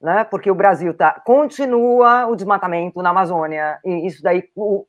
[0.00, 0.24] né?
[0.24, 4.84] Porque o Brasil tá, continua o desmatamento na Amazônia, e isso daí o,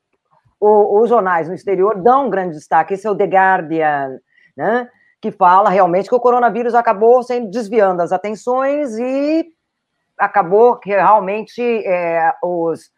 [0.60, 2.94] o, os jornais no exterior dão um grande destaque.
[2.94, 4.18] Esse é o The Guardian,
[4.56, 4.88] né?
[5.20, 9.46] Que fala realmente que o coronavírus acabou sendo desviando as atenções e
[10.18, 12.90] acabou que realmente é, os,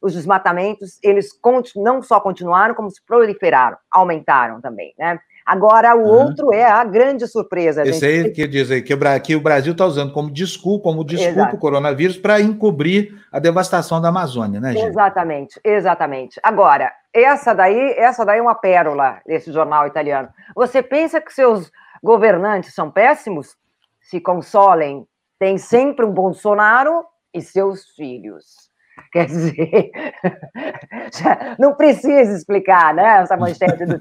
[0.00, 1.28] os desmatamentos eles
[1.76, 5.20] não só continuaram, como se proliferaram, aumentaram também, né?
[5.44, 6.26] Agora, o uhum.
[6.26, 7.82] outro é a grande surpresa.
[7.82, 8.26] Esse gente...
[8.26, 11.40] aí que diz aí que o, que o Brasil está usando como desculpa, como desculpa
[11.40, 11.56] Exato.
[11.56, 14.86] o coronavírus para encobrir a devastação da Amazônia, né, gente?
[14.86, 16.40] Exatamente, exatamente.
[16.42, 20.28] Agora, essa daí, essa daí é uma pérola desse jornal italiano.
[20.54, 21.70] Você pensa que seus
[22.02, 23.56] governantes são péssimos?
[24.00, 25.06] Se consolem.
[25.38, 28.71] Tem sempre um Bolsonaro e seus filhos.
[29.12, 29.90] Quer dizer,
[31.58, 33.22] não precisa explicar, né?
[33.22, 34.00] Essa manchete do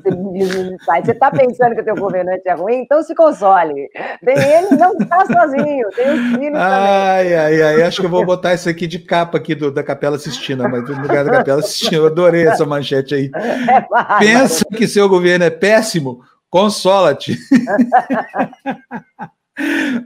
[0.84, 1.06] site.
[1.06, 2.82] Você está pensando que o teu governante é ruim?
[2.82, 3.90] Então se console.
[4.24, 7.38] Tem ele não está sozinho, tem os filhos ai, também.
[7.38, 10.18] Ai, ai, acho que eu vou botar isso aqui de capa aqui do, da Capela
[10.18, 13.32] Sistina, mas no lugar da Capela Sistina, eu adorei essa manchete aí.
[13.36, 16.22] É Pensa que seu governo é péssimo?
[16.50, 17.38] Consola-te.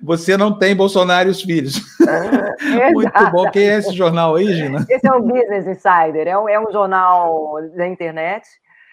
[0.03, 1.81] Você não tem Bolsonaro e os filhos.
[2.93, 3.49] Muito bom.
[3.51, 4.85] Quem é esse jornal aí, Gina?
[4.89, 6.27] Esse é o Business Insider.
[6.27, 8.45] É um, é um jornal da internet.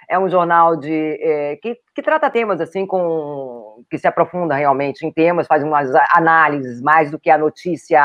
[0.08, 5.06] É um jornal de é, que, que trata temas assim com que se aprofunda realmente
[5.06, 8.00] em temas, faz umas análises mais do que a notícia,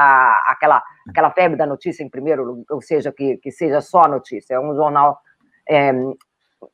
[0.48, 4.54] aquela aquela febre da notícia em primeiro, ou seja, que, que seja só notícia.
[4.56, 5.20] É um jornal
[5.68, 5.92] é,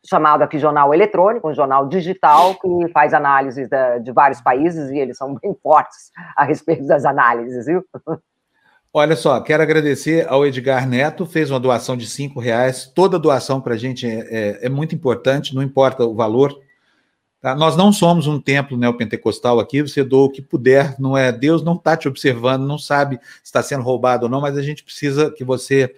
[0.06, 4.98] chamado aqui jornal eletrônico, um jornal digital que faz análises de, de vários países e
[4.98, 7.84] eles são bem fortes a respeito das análises, viu?
[8.96, 12.86] Olha só, quero agradecer ao Edgar Neto, fez uma doação de cinco reais.
[12.86, 16.56] Toda doação para a gente é, é, é, muito importante, não importa o valor.
[17.42, 17.56] Tá?
[17.56, 21.32] Nós não somos um templo neopentecostal aqui, você doa o que puder, não é?
[21.32, 24.62] Deus não está te observando, não sabe se está sendo roubado ou não, mas a
[24.62, 25.96] gente precisa que você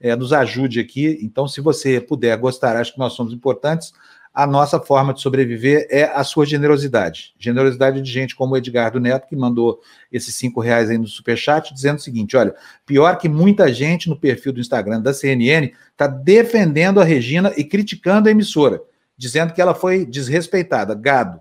[0.00, 1.18] é, nos ajude aqui.
[1.22, 3.92] Então, se você puder gostar, acho que nós somos importantes.
[4.32, 7.34] A nossa forma de sobreviver é a sua generosidade.
[7.38, 9.80] Generosidade de gente como o Edgardo Neto, que mandou
[10.12, 12.54] esses cinco reais aí no superchat, dizendo o seguinte: olha,
[12.86, 17.64] pior que muita gente no perfil do Instagram da CNN está defendendo a Regina e
[17.64, 18.80] criticando a emissora,
[19.16, 20.94] dizendo que ela foi desrespeitada.
[20.94, 21.40] Gado.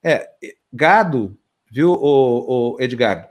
[0.00, 0.28] É,
[0.72, 1.36] gado,
[1.68, 3.26] viu, o, o Edgardo?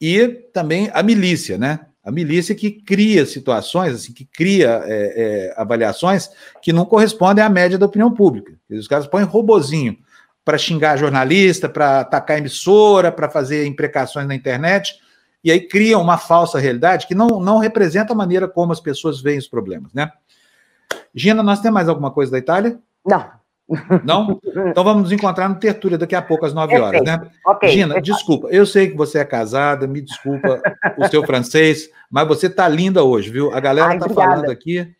[0.00, 1.80] E também a milícia, né?
[2.04, 6.30] A milícia que cria situações, assim, que cria é, é, avaliações
[6.60, 8.52] que não correspondem à média da opinião pública.
[8.68, 9.96] Os caras põem robozinho
[10.44, 14.98] para xingar jornalista, para atacar emissora, para fazer imprecações na internet,
[15.44, 19.20] e aí criam uma falsa realidade que não, não representa a maneira como as pessoas
[19.20, 20.10] veem os problemas, né?
[21.14, 22.78] Gina, nós temos mais alguma coisa da Itália?
[23.04, 23.41] Não.
[24.04, 24.40] Não?
[24.68, 27.20] Então vamos nos encontrar no Tertúlia daqui a pouco, às 9 horas, né?
[27.46, 27.70] Okay.
[27.70, 30.60] Gina, desculpa, eu sei que você é casada, me desculpa
[30.98, 33.54] o seu francês, mas você tá linda hoje, viu?
[33.54, 34.30] A galera Ai, tá obrigada.
[34.30, 34.94] falando aqui.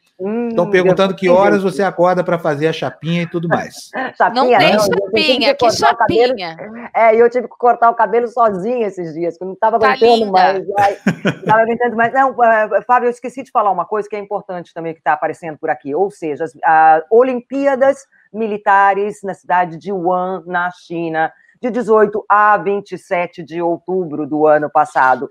[0.48, 3.90] Estão hum, hum, que horas você acorda para fazer a chapinha e tudo mais.
[4.16, 6.56] chapinha, não tem não, chapinha, que, que chapinha.
[6.94, 9.92] É, eu tive que cortar o cabelo sozinha esses dias, que eu não estava tá
[9.92, 10.64] aguentando mais.
[10.64, 12.12] Não estava aguentando mais.
[12.12, 15.12] Não, uh, Fábio, eu esqueci de falar uma coisa que é importante também que está
[15.14, 21.32] aparecendo por aqui, ou seja, as uh, Olimpíadas militares na cidade de Wuhan, na China,
[21.60, 25.30] de 18 a 27 de outubro do ano passado.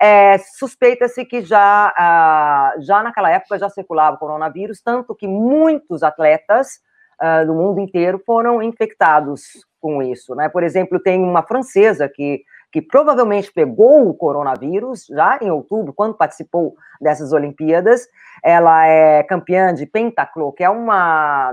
[0.00, 6.02] É, Suspeita-se que já, ah, já naquela época já circulava o coronavírus, tanto que muitos
[6.02, 6.80] atletas
[7.18, 9.42] ah, do mundo inteiro foram infectados
[9.80, 10.34] com isso.
[10.34, 10.48] Né?
[10.48, 16.14] Por exemplo, tem uma francesa que que provavelmente pegou o coronavírus já em outubro, quando
[16.14, 18.06] participou dessas Olimpíadas.
[18.42, 21.52] Ela é campeã de pentaclo, que é uma,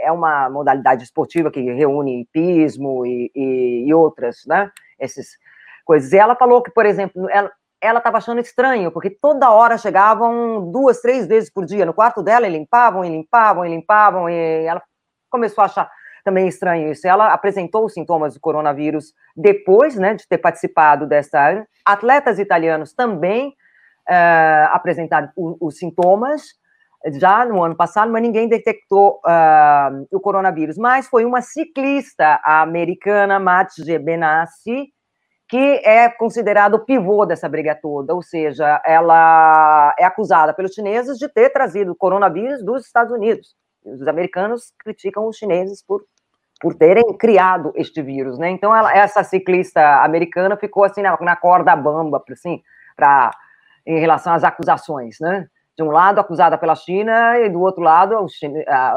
[0.00, 4.70] é uma modalidade esportiva que reúne hipismo e, e, e outras, né?
[4.98, 5.26] Essas
[5.84, 6.12] coisas.
[6.12, 10.70] E ela falou que, por exemplo, ela, ela estava achando estranho, porque toda hora chegavam
[10.72, 14.64] duas, três vezes por dia no quarto dela e limpavam, e limpavam, e limpavam, e
[14.64, 14.82] ela
[15.30, 15.90] começou a achar
[16.24, 17.06] também estranho isso.
[17.06, 21.66] Ela apresentou os sintomas do coronavírus depois né, de ter participado dessa.
[21.84, 26.42] Atletas italianos também uh, apresentaram os sintomas
[27.12, 30.76] já no ano passado, mas ninguém detectou uh, o coronavírus.
[30.76, 34.88] Mas foi uma ciclista americana, Matje Benassi,
[35.48, 41.16] que é considerado o pivô dessa briga toda, ou seja, ela é acusada pelos chineses
[41.16, 43.56] de ter trazido o coronavírus dos Estados Unidos.
[43.94, 46.04] Os americanos criticam os chineses por,
[46.60, 48.50] por terem criado este vírus, né?
[48.50, 52.62] Então, ela, essa ciclista americana ficou assim na, na corda bamba, assim,
[52.96, 53.30] para
[53.86, 55.46] em relação às acusações, né?
[55.76, 58.34] De um lado, acusada pela China, e do outro lado, os,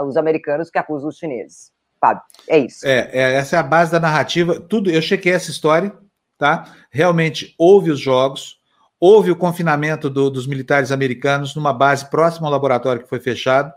[0.05, 1.71] os americanos que acusam os chineses.
[2.01, 2.85] Fábio, é isso.
[2.85, 4.59] É, é, essa é a base da narrativa.
[4.59, 5.93] Tudo, eu chequei essa história,
[6.37, 6.65] tá?
[6.89, 8.59] Realmente houve os jogos,
[8.99, 13.71] houve o confinamento do, dos militares americanos numa base próxima ao laboratório que foi fechado.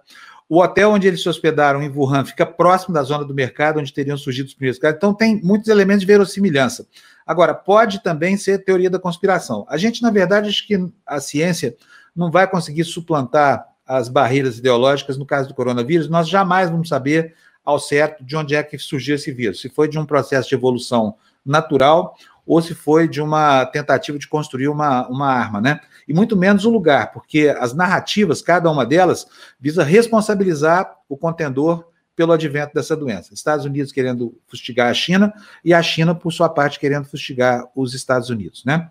[0.49, 3.92] O hotel onde eles se hospedaram em Wuhan fica próximo da zona do mercado onde
[3.92, 4.97] teriam surgido os primeiros casos.
[4.97, 6.86] Então tem muitos elementos de verossimilhança.
[7.26, 9.64] Agora, pode também ser teoria da conspiração.
[9.68, 11.74] A gente, na verdade, acho que a ciência
[12.14, 16.09] não vai conseguir suplantar as barreiras ideológicas no caso do coronavírus.
[16.09, 17.34] Nós jamais vamos saber
[17.64, 19.61] ao certo de onde é que surgiu esse vírus.
[19.61, 21.14] Se foi de um processo de evolução
[21.45, 22.14] natural
[22.47, 25.80] ou se foi de uma tentativa de construir uma, uma arma, né?
[26.09, 29.26] E muito menos o lugar, porque as narrativas, cada uma delas,
[29.59, 31.86] visa responsabilizar o contendor
[32.16, 33.34] pelo advento dessa doença.
[33.34, 35.32] Estados Unidos querendo fustigar a China
[35.64, 38.88] e a China, por sua parte, querendo fustigar os Estados Unidos, né?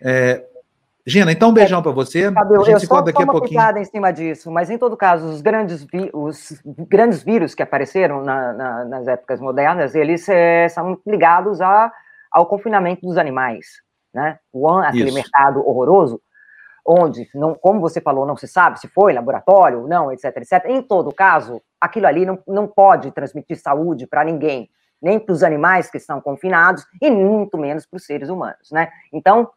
[0.00, 0.44] É,
[1.06, 2.30] Gina, então um beijão para você.
[2.30, 3.78] Fabio, a gente eu se só daqui a pouquinho.
[3.78, 8.52] em cima disso, mas em todo caso, os grandes, os grandes vírus que apareceram na,
[8.52, 11.92] na, nas épocas modernas, eles é, são ligados a
[12.30, 13.82] ao confinamento dos animais,
[14.14, 14.38] né?
[14.52, 15.14] O aquele Isso.
[15.14, 16.22] mercado horroroso,
[16.86, 20.64] onde, não, como você falou, não se sabe se foi laboratório, não, etc, etc.
[20.66, 24.68] Em todo caso, aquilo ali não, não pode transmitir saúde para ninguém,
[25.00, 28.88] nem para os animais que estão confinados e muito menos para os seres humanos, né?
[29.12, 29.50] Então,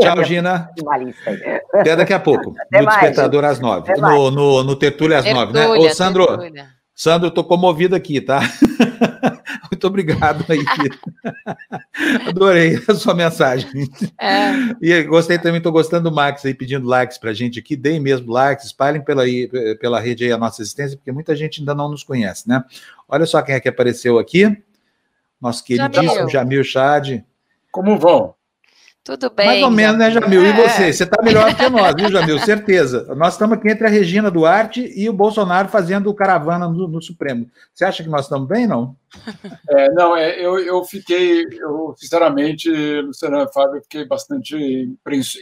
[0.00, 0.70] Tchau, Gina.
[1.74, 2.54] Até daqui a pouco.
[2.58, 3.92] Até no mais, Despertador às nove.
[3.94, 5.66] No, no, no Tertúlia às nove, né?
[5.66, 6.68] Ô, Sandro, tertúlia.
[6.94, 8.40] Sandro, eu tô comovido aqui, tá?
[9.84, 10.64] Muito obrigado aí.
[12.26, 13.68] Adorei a sua mensagem.
[14.18, 14.52] É.
[14.80, 17.76] E gostei também, estou gostando do Max aí pedindo likes para a gente aqui.
[17.76, 19.24] Deem mesmo likes, espalhem pela,
[19.78, 22.64] pela rede aí a nossa existência, porque muita gente ainda não nos conhece, né?
[23.06, 24.56] Olha só quem é que apareceu aqui.
[25.38, 27.22] Nosso queridíssimo Jamil, Jamil Chad.
[27.70, 28.34] Como vão?
[29.04, 29.46] Tudo bem.
[29.46, 30.42] Mais ou menos, né, Jamil?
[30.42, 30.48] É.
[30.48, 30.90] E você?
[30.90, 32.38] Você está melhor do que nós, viu, Jamil?
[32.38, 33.14] Certeza.
[33.14, 37.46] Nós estamos aqui entre a Regina Duarte e o Bolsonaro fazendo caravana no, no Supremo.
[37.74, 38.96] Você acha que nós estamos bem, não?
[39.68, 44.56] É, não, é, eu, eu fiquei, eu, sinceramente, Luciana Fábio, eu fiquei bastante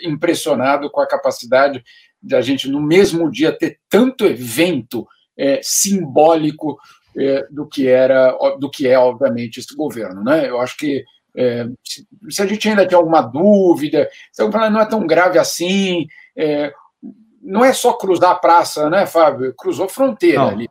[0.04, 1.82] impressionado com a capacidade
[2.22, 5.06] de a gente, no mesmo dia, ter tanto evento
[5.36, 6.78] é, simbólico
[7.16, 10.22] é, do que era, do que é, obviamente, esse governo.
[10.22, 10.48] Né?
[10.48, 11.04] Eu acho que
[11.36, 11.66] é,
[12.28, 16.06] se a gente ainda tem alguma dúvida, se o não é tão grave assim,
[16.36, 16.72] é,
[17.42, 19.54] não é só cruzar a praça, né, Fábio?
[19.54, 20.48] Cruzou fronteira não.
[20.48, 20.68] ali.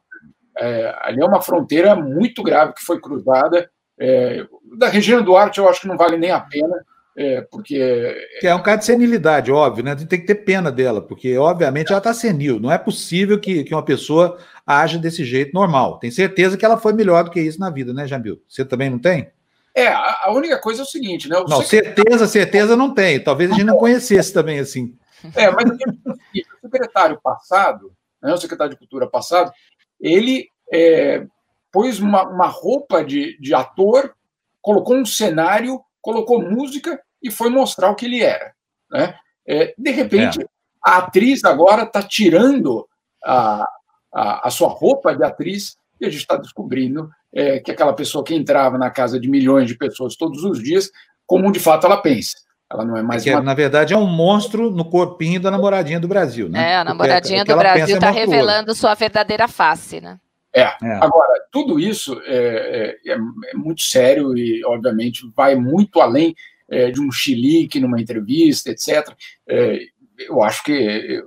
[0.57, 3.70] É, ali é uma fronteira muito grave que foi cruzada.
[3.99, 4.45] É,
[4.78, 6.76] da Regina Duarte, eu acho que não vale nem a pena,
[7.16, 8.16] é, porque.
[8.39, 9.95] Que é um caso de senilidade, óbvio, né?
[9.95, 12.59] Tem que ter pena dela, porque, obviamente, ela está senil.
[12.59, 15.99] Não é possível que, que uma pessoa age desse jeito normal.
[15.99, 18.41] Tem certeza que ela foi melhor do que isso na vida, né, Jamil?
[18.47, 19.30] Você também não tem?
[19.74, 21.38] É, a única coisa é o seguinte, né?
[21.38, 23.24] O não, certeza, certeza não tem.
[23.24, 24.97] Talvez a gente não conhecesse também assim.
[25.36, 29.51] É, mas o secretário passado, né, o secretário de Cultura passado,
[29.99, 31.26] ele é,
[31.72, 34.13] pôs uma, uma roupa de, de ator,
[34.61, 38.53] colocou um cenário, colocou música e foi mostrar o que ele era.
[38.89, 39.15] Né?
[39.47, 40.45] É, de repente, é.
[40.84, 42.88] a atriz agora está tirando
[43.24, 43.65] a,
[44.13, 48.23] a, a sua roupa de atriz e a gente está descobrindo é, que aquela pessoa
[48.23, 50.89] que entrava na casa de milhões de pessoas todos os dias,
[51.25, 52.38] como de fato ela pensa.
[52.71, 53.25] Ela não é mais.
[53.27, 53.41] É uma...
[53.41, 56.71] Na verdade, é um monstro no corpinho da namoradinha do Brasil, né?
[56.71, 60.17] É, a namoradinha do Brasil está é revelando sua verdadeira face, né?
[60.53, 60.61] É.
[60.61, 60.93] é.
[61.01, 63.17] Agora, tudo isso é, é, é,
[63.55, 66.36] muito sério e, obviamente, vai muito além
[66.69, 69.13] é, de um chilique numa entrevista, etc.
[69.47, 69.79] É,
[70.19, 71.23] eu acho que,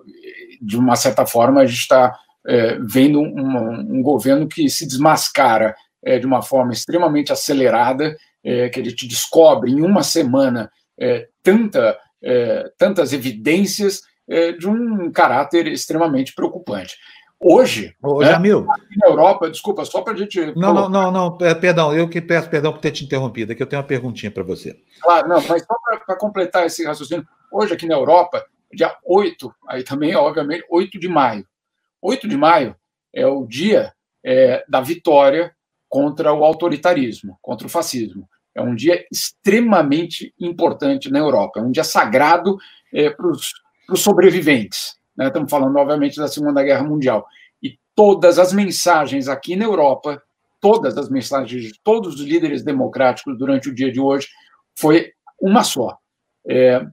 [0.60, 2.18] de uma certa forma, a gente está
[2.80, 5.74] vendo um, um, governo que se desmascara
[6.04, 11.28] é, de uma forma extremamente acelerada, é, que a gente descobre em uma semana é,
[11.42, 16.96] tanta, é, tantas evidências é, de um caráter extremamente preocupante.
[17.40, 17.94] Hoje.
[18.02, 18.64] Ô, né, Jamil.
[18.96, 20.40] Na Europa, desculpa, só para a gente.
[20.56, 23.62] Não, não, não, não, perdão, eu que peço perdão por ter te interrompido, é que
[23.62, 24.78] eu tenho uma perguntinha para você.
[25.02, 25.74] Claro, não, mas só
[26.06, 31.08] para completar esse raciocínio, hoje aqui na Europa, dia 8, aí também, obviamente, 8 de
[31.08, 31.46] maio.
[32.00, 32.74] 8 de maio
[33.12, 33.92] é o dia
[34.24, 35.54] é, da vitória
[35.94, 38.28] contra o autoritarismo, contra o fascismo.
[38.52, 42.58] É um dia extremamente importante na Europa, é um dia sagrado
[42.92, 43.54] é, para os
[43.94, 44.98] sobreviventes.
[45.16, 45.28] Né?
[45.28, 47.24] Estamos falando, obviamente, da Segunda Guerra Mundial.
[47.62, 50.20] E todas as mensagens aqui na Europa,
[50.60, 54.26] todas as mensagens de todos os líderes democráticos durante o dia de hoje,
[54.76, 55.96] foi uma só.
[56.44, 56.84] É,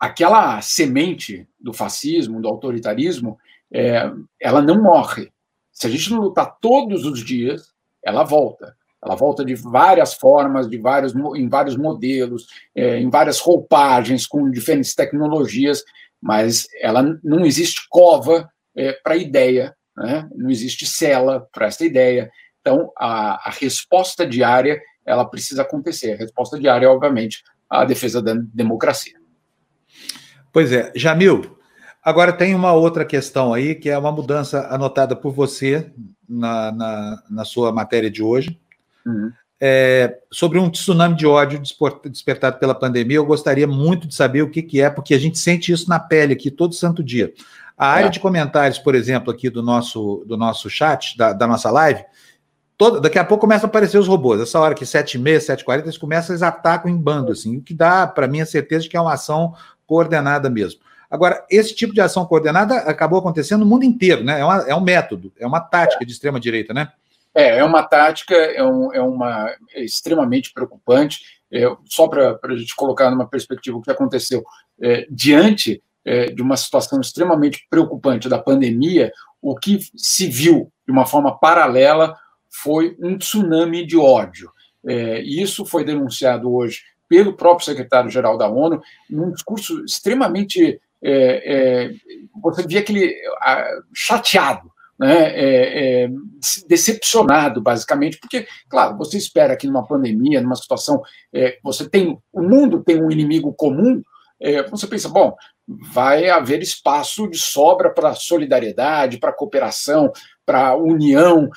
[0.00, 3.36] aquela semente do fascismo, do autoritarismo,
[3.70, 4.10] é,
[4.40, 5.30] ela não morre.
[5.70, 7.73] Se a gente não lutar todos os dias,
[8.04, 8.74] ela volta.
[9.04, 14.50] Ela volta de várias formas, de vários, em vários modelos, é, em várias roupagens, com
[14.50, 15.82] diferentes tecnologias,
[16.20, 20.26] mas ela não existe cova é, para ideia, né?
[20.34, 22.30] não existe cela para essa ideia.
[22.60, 26.12] Então, a, a, resposta diária ela precisa acontecer.
[26.12, 29.18] A resposta diária, obviamente, a defesa da democracia.
[30.50, 31.58] Pois é, Jamil.
[32.02, 35.92] Agora tem uma outra questão aí, que é uma mudança anotada por você
[36.28, 38.58] na, na, na sua matéria de hoje,
[39.06, 39.32] uhum.
[39.60, 41.60] é, sobre um tsunami de ódio
[42.10, 43.16] despertado pela pandemia.
[43.16, 45.98] Eu gostaria muito de saber o que, que é, porque a gente sente isso na
[45.98, 47.32] pele aqui todo santo dia.
[47.76, 48.10] A área é.
[48.10, 52.04] de comentários, por exemplo, aqui do nosso, do nosso chat, da, da nossa live,
[52.76, 54.40] Toda, daqui a pouco começam a aparecer os robôs.
[54.40, 58.06] Essa hora que 7h30, 7h40, eles começam, eles atacam em bando, assim, o que dá,
[58.06, 59.54] para mim, a certeza de que é uma ação
[59.86, 60.80] coordenada mesmo.
[61.14, 64.40] Agora, esse tipo de ação coordenada acabou acontecendo no mundo inteiro, né?
[64.40, 66.88] É, uma, é um método, é uma tática de extrema-direita, né?
[67.32, 71.20] É, é uma tática, é, um, é uma é extremamente preocupante.
[71.52, 74.42] É, só para a gente colocar numa perspectiva o que aconteceu
[74.82, 80.90] é, diante é, de uma situação extremamente preocupante da pandemia, o que se viu de
[80.90, 82.18] uma forma paralela
[82.50, 84.50] foi um tsunami de ódio.
[84.84, 91.84] É, e isso foi denunciado hoje pelo próprio secretário-geral da ONU, num discurso extremamente é,
[91.84, 91.90] é,
[92.42, 93.14] você via aquele
[93.94, 96.10] chateado, né, é, é,
[96.66, 101.02] decepcionado, basicamente, porque, claro, você espera que numa pandemia, numa situação,
[101.32, 104.00] é, você tem, o mundo tem um inimigo comum,
[104.40, 105.34] é, você pensa, bom,
[105.66, 110.12] vai haver espaço de sobra para solidariedade, para cooperação,
[110.44, 111.48] para união,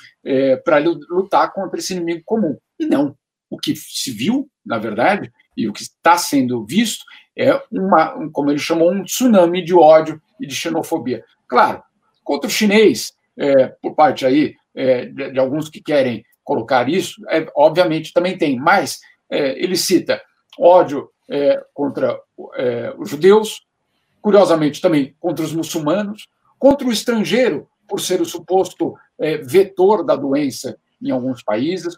[0.64, 2.56] para lutar contra esse inimigo comum.
[2.78, 3.14] E não.
[3.50, 7.04] O que se viu, na verdade, e o que está sendo visto
[7.38, 11.24] é uma, como ele chamou, um tsunami de ódio e de xenofobia.
[11.46, 11.82] Claro,
[12.24, 17.22] contra o chinês, é, por parte aí é, de, de, alguns que querem colocar isso,
[17.30, 18.98] é, obviamente também tem, mas
[19.30, 20.20] é, ele cita
[20.58, 22.18] ódio é, contra
[22.56, 23.62] é, os judeus,
[24.20, 26.26] curiosamente também contra os muçulmanos,
[26.58, 28.94] contra o estrangeiro, por ser o suposto
[29.44, 31.96] vetor da doença em alguns países,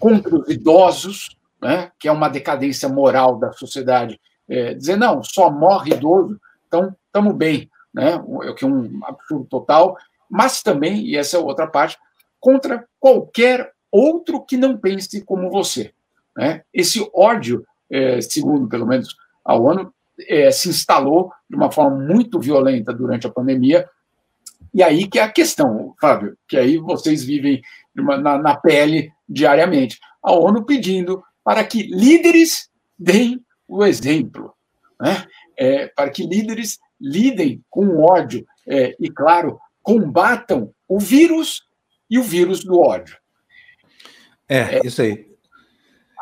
[0.00, 4.18] contra os idosos, né, que é uma decadência moral da sociedade
[4.48, 8.16] é, dizer, não, só morre idoso, então estamos bem, né?
[8.24, 9.96] o que é um absurdo total,
[10.28, 11.96] mas também, e essa é outra parte,
[12.40, 15.92] contra qualquer outro que não pense como você.
[16.36, 16.62] Né?
[16.72, 19.92] Esse ódio, é, segundo pelo menos a ONU,
[20.26, 23.88] é, se instalou de uma forma muito violenta durante a pandemia,
[24.74, 27.62] e aí que é a questão, Fábio, que aí vocês vivem
[27.96, 29.98] uma, na, na pele diariamente.
[30.22, 32.68] A ONU pedindo para que líderes
[32.98, 34.52] deem o exemplo,
[35.00, 35.26] né?
[35.56, 41.62] É, para que líderes lidem com o ódio é, e, claro, combatam o vírus
[42.10, 43.16] e o vírus do ódio.
[44.48, 45.26] É, é isso aí.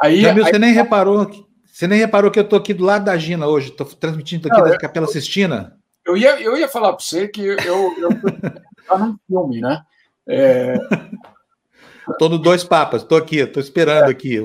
[0.03, 3.05] aí, Jamil, aí você nem reparou você nem reparou que eu estou aqui do lado
[3.05, 5.79] da Gina hoje, estou transmitindo aqui não, da Capela Sistina.
[6.07, 7.93] Eu ia, eu ia falar para você que eu estou
[8.99, 9.83] num filme, né?
[12.11, 14.39] Estou no Dois Papas, estou aqui, estou esperando aqui.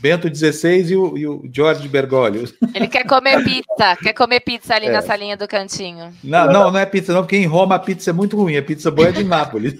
[0.00, 2.44] Bento XVI e o, e o George Bergoglio.
[2.72, 4.92] Ele quer comer pizza, quer comer pizza ali é.
[4.92, 6.12] na salinha do cantinho.
[6.22, 8.56] Não, não, não é pizza, não, porque em Roma a pizza é muito ruim.
[8.56, 9.74] A pizza boa é de Nápoles.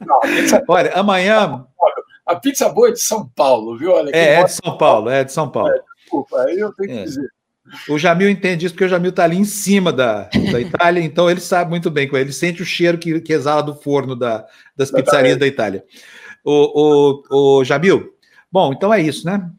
[0.00, 0.62] Não, pizza...
[0.68, 1.64] Olha, amanhã.
[2.24, 3.90] A pizza boa é de São Paulo, viu?
[3.90, 5.72] Olha, é, é de São Paulo, é de São Paulo.
[5.72, 7.04] É, desculpa, aí eu tenho que é.
[7.04, 7.28] dizer.
[7.88, 11.30] O Jamil entende isso porque o Jamil está ali em cima da, da Itália, então
[11.30, 12.26] ele sabe muito bem com ele.
[12.26, 14.46] Ele sente o cheiro que, que exala do forno da,
[14.76, 15.84] das pizzarias da Itália.
[16.44, 18.12] O, o, o Jamil,
[18.52, 19.50] Bom, então é isso, né?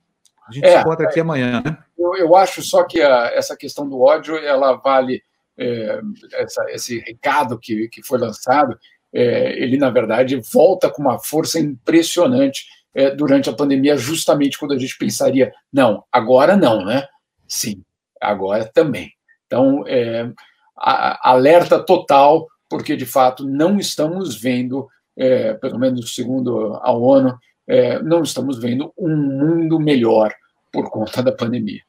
[0.48, 1.78] A gente é, se encontra aqui amanhã, né?
[1.98, 5.24] Eu, eu acho só que a, essa questão do ódio, ela vale
[5.58, 6.00] é,
[6.34, 8.78] essa, esse recado que, que foi lançado,
[9.12, 14.74] é, ele, na verdade, volta com uma força impressionante é, durante a pandemia, justamente quando
[14.74, 17.08] a gente pensaria, não, agora não, né?
[17.48, 17.82] Sim,
[18.22, 19.12] agora também.
[19.48, 20.30] Então, é,
[20.78, 24.88] a, alerta total porque de fato não estamos vendo,
[25.18, 27.38] é, pelo menos segundo a ONU,
[27.68, 30.34] é, não estamos vendo um mundo melhor
[30.72, 31.82] por conta da pandemia.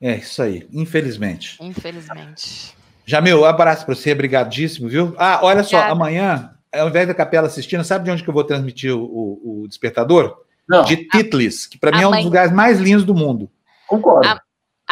[0.00, 1.56] É isso aí, infelizmente.
[1.60, 2.74] Infelizmente.
[3.06, 5.14] Jamil, um abraço para você, obrigadíssimo, viu?
[5.18, 5.86] Ah, olha Obrigada.
[5.86, 9.02] só, amanhã, ao invés da Capela assistindo, sabe de onde que eu vou transmitir o,
[9.02, 10.42] o, o despertador?
[10.68, 10.84] Não.
[10.84, 13.50] De Titlis, que para mim é um dos lugares mais lindos do mundo.
[13.86, 14.26] Concordo.
[14.26, 14.40] A,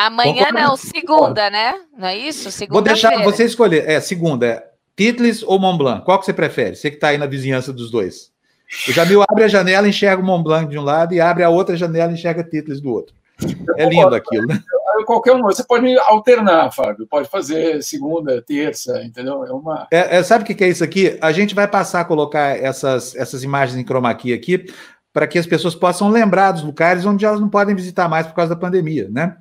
[0.07, 0.59] amanhã Concordo.
[0.59, 1.75] não, segunda, né?
[1.97, 2.51] Não é isso?
[2.51, 3.89] Segunda vou deixar você escolher.
[3.89, 6.05] É, segunda, é Titlis ou Mont Blanc?
[6.05, 6.77] Qual que você prefere?
[6.77, 8.31] Você que está aí na vizinhança dos dois.
[8.89, 11.49] O Jamil abre a janela, enxerga o Mont Blanc de um lado e abre a
[11.49, 13.15] outra janela, enxerga Titlis do outro.
[13.77, 14.63] É lindo aquilo, né?
[15.07, 17.07] Qualquer um, você pode alternar, Fábio.
[17.07, 19.45] Pode fazer segunda, terça, entendeu?
[19.45, 19.89] É uma.
[19.91, 21.19] É, é, sabe o que é isso aqui?
[21.21, 24.65] A gente vai passar a colocar essas, essas imagens em chroma key aqui
[25.13, 28.35] para que as pessoas possam lembrar dos lugares onde elas não podem visitar mais por
[28.35, 29.37] causa da pandemia, né?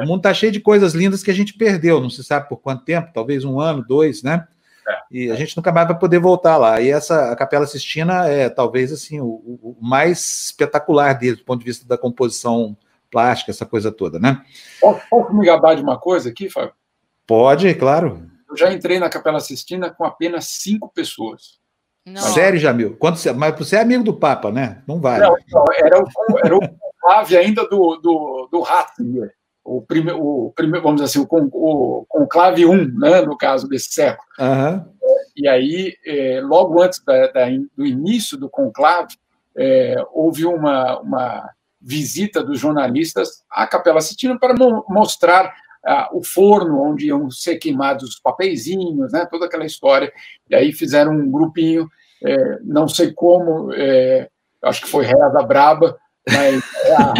[0.00, 2.48] É o mundo está cheio de coisas lindas que a gente perdeu, não se sabe
[2.48, 4.46] por quanto tempo, talvez um ano, dois, né?
[4.90, 4.98] É.
[5.10, 6.80] E a gente nunca mais vai poder voltar lá.
[6.80, 11.60] E essa a Capela Sistina é talvez assim o, o mais espetacular dele, do ponto
[11.60, 12.76] de vista da composição
[13.10, 14.42] plástica, essa coisa toda, né?
[14.80, 16.72] Posso me gabar de uma coisa aqui, Fábio?
[17.26, 18.28] Pode, claro.
[18.48, 21.60] Eu já entrei na Capela Sistina com apenas cinco pessoas.
[22.04, 22.20] Não.
[22.20, 22.96] Sério, Jamil?
[22.98, 24.82] Quando você, mas você é amigo do Papa, né?
[24.86, 25.20] Não vai.
[25.20, 29.32] Não, não era o, era o conclave ainda do, do, do Ratzinger.
[29.72, 33.92] O primeiro, o primeiro, vamos dizer assim, o, o conclave 1, né, no caso desse
[33.92, 34.26] século.
[34.40, 34.84] Uhum.
[35.36, 37.46] E aí, é, logo antes da, da,
[37.76, 39.14] do início do conclave,
[39.56, 41.50] é, houve uma, uma
[41.80, 45.54] visita dos jornalistas à Capela Sistina para mo mostrar
[45.86, 50.12] ah, o forno onde iam ser queimados os papeizinhos, né, toda aquela história.
[50.48, 51.88] E aí fizeram um grupinho,
[52.24, 54.28] é, não sei como, é,
[54.64, 55.96] acho que foi Reza Braba,
[56.28, 56.62] mas.
[56.84, 57.14] É a...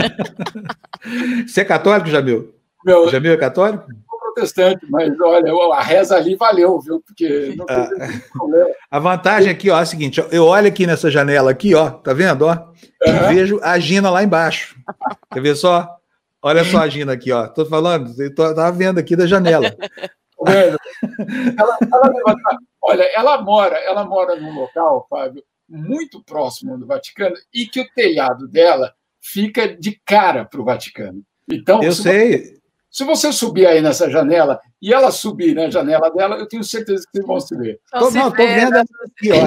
[1.46, 2.54] Você é católico, Jamil?
[2.84, 3.86] Meu, Jamil é católico?
[4.30, 7.00] protestante, mas olha, a reza ali valeu, viu?
[7.00, 7.88] Porque não ah,
[8.90, 12.12] A vantagem aqui, ó, é a seguinte: eu olho aqui nessa janela aqui, ó, tá
[12.12, 12.56] vendo, ó?
[13.04, 13.28] E uhum.
[13.28, 14.76] vejo a Gina lá embaixo.
[15.32, 15.88] Quer ver só?
[16.42, 17.46] Olha só a Gina aqui, ó.
[17.48, 19.74] Tô falando, eu tô, tava vendo aqui da janela.
[20.46, 20.76] ela,
[21.58, 22.36] ela,
[22.82, 27.88] olha, ela mora, ela mora num local, Fábio, muito próximo do Vaticano e que o
[27.94, 31.22] telhado dela fica de cara para o Vaticano.
[31.50, 32.58] Então, eu sei.
[32.90, 37.04] Se você subir aí nessa janela e ela subir na janela dela, eu tenho certeza
[37.04, 37.78] que vocês vão se ver.
[37.88, 39.46] Tô, não, tô vendo essa aqui, ó.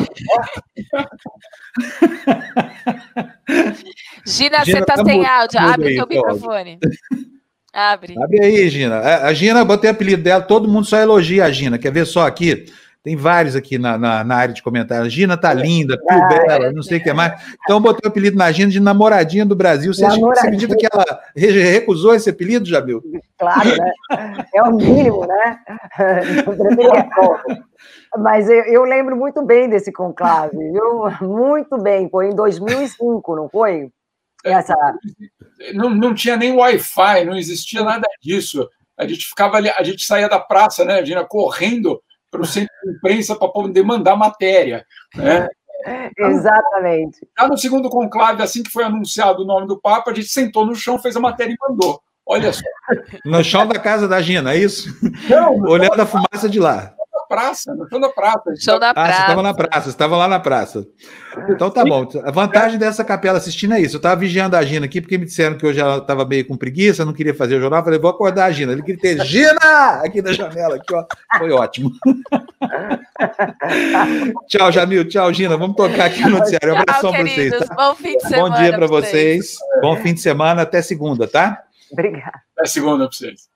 [4.25, 5.59] Gina, você tá, tá sem áudio.
[5.59, 6.79] Abre o teu microfone.
[7.73, 8.15] Abre.
[8.17, 8.99] Abre aí, Gina.
[8.99, 11.77] A Gina, botei o apelido dela, todo mundo só elogia a Gina.
[11.77, 12.71] Quer ver só aqui?
[13.03, 15.11] Tem vários aqui na, na, na, área de comentários.
[15.11, 17.33] Gina tá linda, Pio ah, Bela, não sei o que mais.
[17.61, 19.93] Então, botei o apelido na Gina de namoradinha do Brasil.
[19.93, 21.03] Você, você acredita que ela
[21.35, 23.03] recusou esse apelido, Jamil?
[23.37, 23.91] Claro, né?
[24.55, 25.59] É o mínimo, né?
[28.17, 31.27] Mas eu, eu, lembro muito bem desse conclave, viu?
[31.27, 32.07] Muito bem.
[32.09, 33.89] Foi em 2005, não foi?
[34.45, 34.75] Essa...
[35.73, 38.69] Não, não tinha nem Wi-Fi, não existia nada disso.
[38.97, 42.01] A gente ficava ali, a gente saía da praça, né, Gina, correndo
[42.33, 44.83] para o centro de imprensa para poder mandar matéria.
[45.15, 45.47] Né?
[46.17, 47.19] Exatamente.
[47.37, 50.65] Já no segundo conclave, assim que foi anunciado o nome do Papa, a gente sentou
[50.65, 52.01] no chão, fez a matéria e mandou.
[52.25, 52.61] Olha só.
[53.23, 54.89] No chão da casa da Gina, é isso?
[55.29, 56.95] Não, Olhando a fumaça de lá
[57.33, 58.53] praça, no chão da praça.
[58.59, 59.09] Show da praça.
[59.09, 60.85] Ah, você estava na praça, você estava lá na praça.
[61.49, 62.07] Então tá bom.
[62.23, 63.95] A vantagem dessa capela assistindo é isso.
[63.95, 66.55] Eu estava vigiando a Gina aqui, porque me disseram que hoje ela estava meio com
[66.55, 67.79] preguiça, não queria fazer o jornal.
[67.79, 68.71] Eu falei, vou acordar a Gina.
[68.71, 70.01] Ele gritei, Gina!
[70.05, 71.05] Aqui na janela, aqui, ó.
[71.39, 71.91] Foi ótimo.
[74.47, 75.07] tchau, Jamil.
[75.07, 75.57] Tchau, Gina.
[75.57, 76.75] Vamos tocar aqui no noticiário.
[76.75, 77.67] Um abração para vocês.
[77.67, 77.75] Tá?
[77.75, 78.49] Bom fim de semana.
[78.49, 79.11] Bom dia para vocês.
[79.11, 79.57] vocês.
[79.81, 80.61] Bom fim de semana.
[80.61, 81.63] Até segunda, tá?
[81.91, 82.43] Obrigada.
[82.55, 83.52] Até segunda para vocês.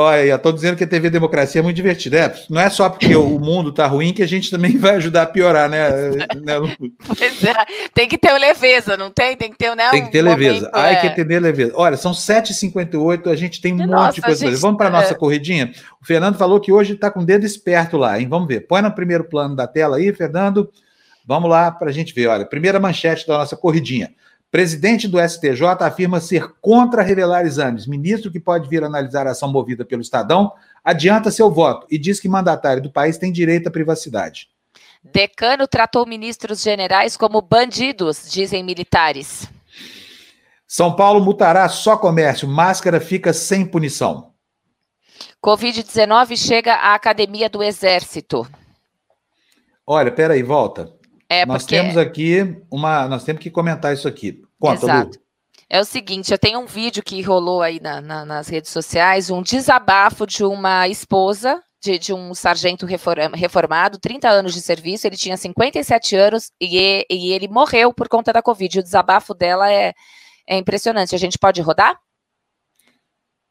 [0.00, 2.18] Olha, estou dizendo que a TV Democracia é muito divertida.
[2.18, 5.22] É, não é só porque o mundo está ruim que a gente também vai ajudar
[5.22, 5.90] a piorar, né?
[6.36, 6.54] né
[7.04, 7.54] pois é,
[7.92, 9.36] tem que ter leveza, não tem?
[9.36, 9.90] Tem que ter, né?
[9.90, 10.70] Tem que ter um leveza.
[10.72, 11.00] Ai, é.
[11.00, 11.72] que entender leveza.
[11.74, 14.60] Olha, são 7h58, a gente tem um nossa, monte de coisa gente...
[14.60, 15.16] Vamos para a nossa é.
[15.16, 15.72] corridinha?
[16.00, 18.28] O Fernando falou que hoje está com o dedo esperto lá, hein?
[18.28, 18.68] Vamos ver.
[18.68, 20.70] Põe no primeiro plano da tela aí, Fernando.
[21.26, 22.28] Vamos lá para a gente ver.
[22.28, 24.12] Olha, primeira manchete da nossa corridinha.
[24.50, 27.86] Presidente do STJ afirma ser contra revelar exames.
[27.86, 32.18] Ministro que pode vir analisar a ação movida pelo Estadão adianta seu voto e diz
[32.18, 34.48] que mandatário do país tem direito à privacidade.
[35.04, 39.46] Decano tratou ministros generais como bandidos, dizem militares.
[40.66, 44.32] São Paulo multará só comércio, máscara fica sem punição.
[45.44, 48.46] Covid-19 chega à Academia do Exército.
[49.86, 50.97] Olha, peraí, volta.
[51.28, 51.76] É nós porque...
[51.76, 53.06] temos aqui uma.
[53.08, 54.42] Nós temos que comentar isso aqui.
[54.58, 55.18] Conta, Exato.
[55.18, 55.28] Lu.
[55.70, 59.28] É o seguinte, eu tenho um vídeo que rolou aí na, na, nas redes sociais,
[59.28, 65.16] um desabafo de uma esposa de, de, um sargento reformado, 30 anos de serviço, ele
[65.16, 68.80] tinha 57 anos e, e ele morreu por conta da Covid.
[68.80, 69.92] O desabafo dela é,
[70.46, 71.14] é impressionante.
[71.14, 72.00] A gente pode rodar?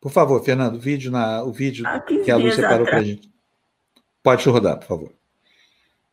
[0.01, 1.85] Por favor, Fernando, o vídeo, na, o vídeo
[2.23, 3.31] que a Lu separou para a gente.
[4.21, 5.13] Pode rodar, por favor.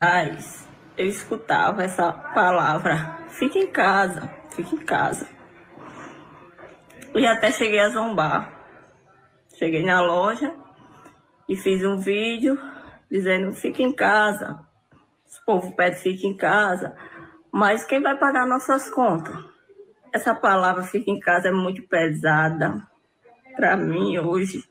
[0.01, 5.29] Mas eu escutava essa palavra, fique em casa, fique em casa.
[7.15, 8.53] E até cheguei a zombar.
[9.57, 10.53] Cheguei na loja
[11.49, 12.59] e fiz um vídeo
[13.11, 14.59] dizendo fique em casa.
[15.43, 16.97] O povo pede fique em casa.
[17.53, 19.37] Mas quem vai pagar nossas contas?
[20.13, 22.85] Essa palavra fique em casa é muito pesada
[23.55, 24.65] para mim hoje,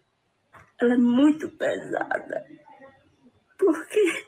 [0.80, 2.46] ela é muito pesada.
[3.58, 4.28] Porque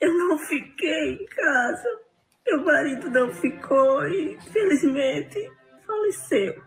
[0.00, 2.00] eu não fiquei em casa,
[2.46, 5.50] meu marido não ficou e, infelizmente,
[5.86, 6.62] faleceu.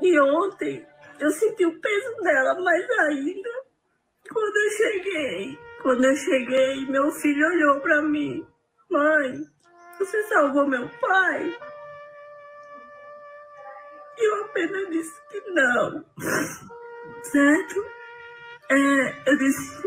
[0.00, 0.86] E ontem
[1.18, 3.50] eu senti o peso dela mais ainda
[4.32, 5.58] quando eu cheguei.
[5.82, 8.46] Quando eu cheguei, meu filho olhou para mim:
[8.90, 9.44] Mãe,
[9.98, 11.58] você salvou meu pai?
[14.20, 16.04] eu apenas disse que não.
[17.22, 17.86] Certo?
[18.70, 19.82] É, eu disse,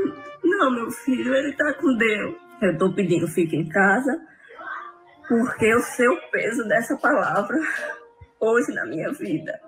[0.58, 2.36] não, meu filho, ele está com Deus.
[2.62, 4.20] Eu estou pedindo fique em casa,
[5.28, 7.58] porque eu sei o peso dessa palavra
[8.40, 9.60] hoje na minha vida.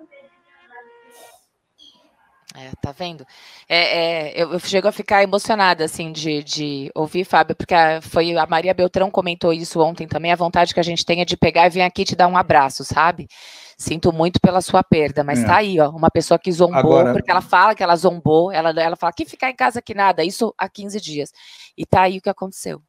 [2.58, 3.26] É, tá vendo?
[3.68, 8.00] É, é, eu, eu, chego a ficar emocionada, assim, de, de ouvir, Fábio, porque a,
[8.00, 11.24] foi a Maria Beltrão comentou isso ontem também, a vontade que a gente tem é
[11.26, 13.28] de pegar e vir aqui te dar um abraço, sabe?
[13.76, 15.46] Sinto muito pela sua perda, mas é.
[15.46, 17.12] tá aí, ó, uma pessoa que zombou, Agora...
[17.12, 20.24] porque ela fala que ela zombou, ela, ela fala que ficar em casa que nada,
[20.24, 21.32] isso há 15 dias.
[21.76, 22.80] E tá aí o que aconteceu.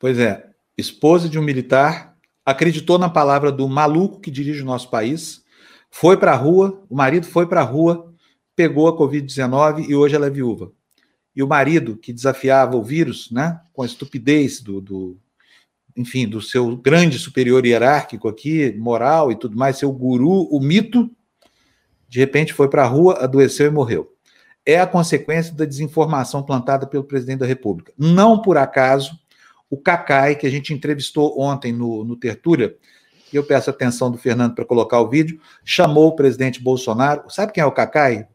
[0.00, 0.44] Pois é,
[0.76, 5.44] esposa de um militar, acreditou na palavra do maluco que dirige o nosso país,
[5.90, 8.09] foi para a rua, o marido foi para a rua,
[8.60, 10.70] pegou a Covid-19 e hoje ela é viúva.
[11.34, 15.18] E o marido, que desafiava o vírus, né, com a estupidez do, do
[15.96, 21.10] enfim, do seu grande superior hierárquico aqui, moral e tudo mais, seu guru, o mito,
[22.06, 24.14] de repente foi para a rua, adoeceu e morreu.
[24.66, 27.94] É a consequência da desinformação plantada pelo presidente da República.
[27.96, 29.18] Não por acaso,
[29.70, 32.76] o Cacai, que a gente entrevistou ontem no, no Tertúlia,
[33.32, 37.30] e eu peço atenção do Fernando para colocar o vídeo, chamou o presidente Bolsonaro.
[37.30, 38.28] Sabe quem é o Cacai?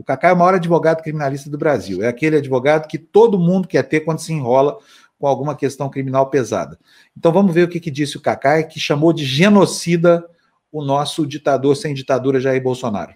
[0.00, 2.02] O Cacai é o maior advogado criminalista do Brasil.
[2.02, 4.78] É aquele advogado que todo mundo quer ter quando se enrola
[5.18, 6.78] com alguma questão criminal pesada.
[7.14, 10.26] Então vamos ver o que, que disse o Cacai, que chamou de genocida
[10.72, 13.14] o nosso ditador sem ditadura Jair Bolsonaro.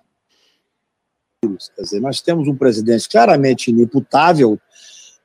[1.74, 4.60] Quer dizer, nós temos um presidente claramente inimputável,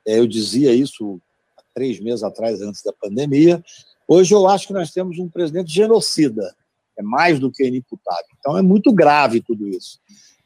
[0.08, 1.20] é, eu dizia isso
[1.58, 3.62] há três meses atrás, antes da pandemia.
[4.08, 6.56] Hoje eu acho que nós temos um presidente genocida,
[6.98, 8.28] é mais do que inimputável.
[8.40, 10.00] Então é muito grave tudo isso.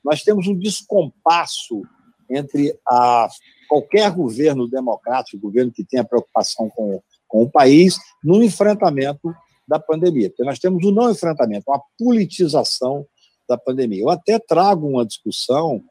[0.04, 1.82] Nós temos um descompasso
[2.30, 3.28] entre a
[3.68, 9.34] qualquer governo democrático, governo que tenha preocupação com, com o país, no enfrentamento
[9.68, 10.30] da pandemia.
[10.30, 13.06] Porque nós temos um não enfrentamento, uma politização
[13.47, 14.01] da pandemia.
[14.01, 15.84] Eu até trago uma discussão,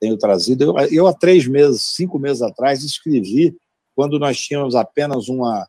[0.00, 3.56] tenho trazido, eu, eu há três meses, cinco meses atrás, escrevi,
[3.94, 5.68] quando nós tínhamos apenas uma,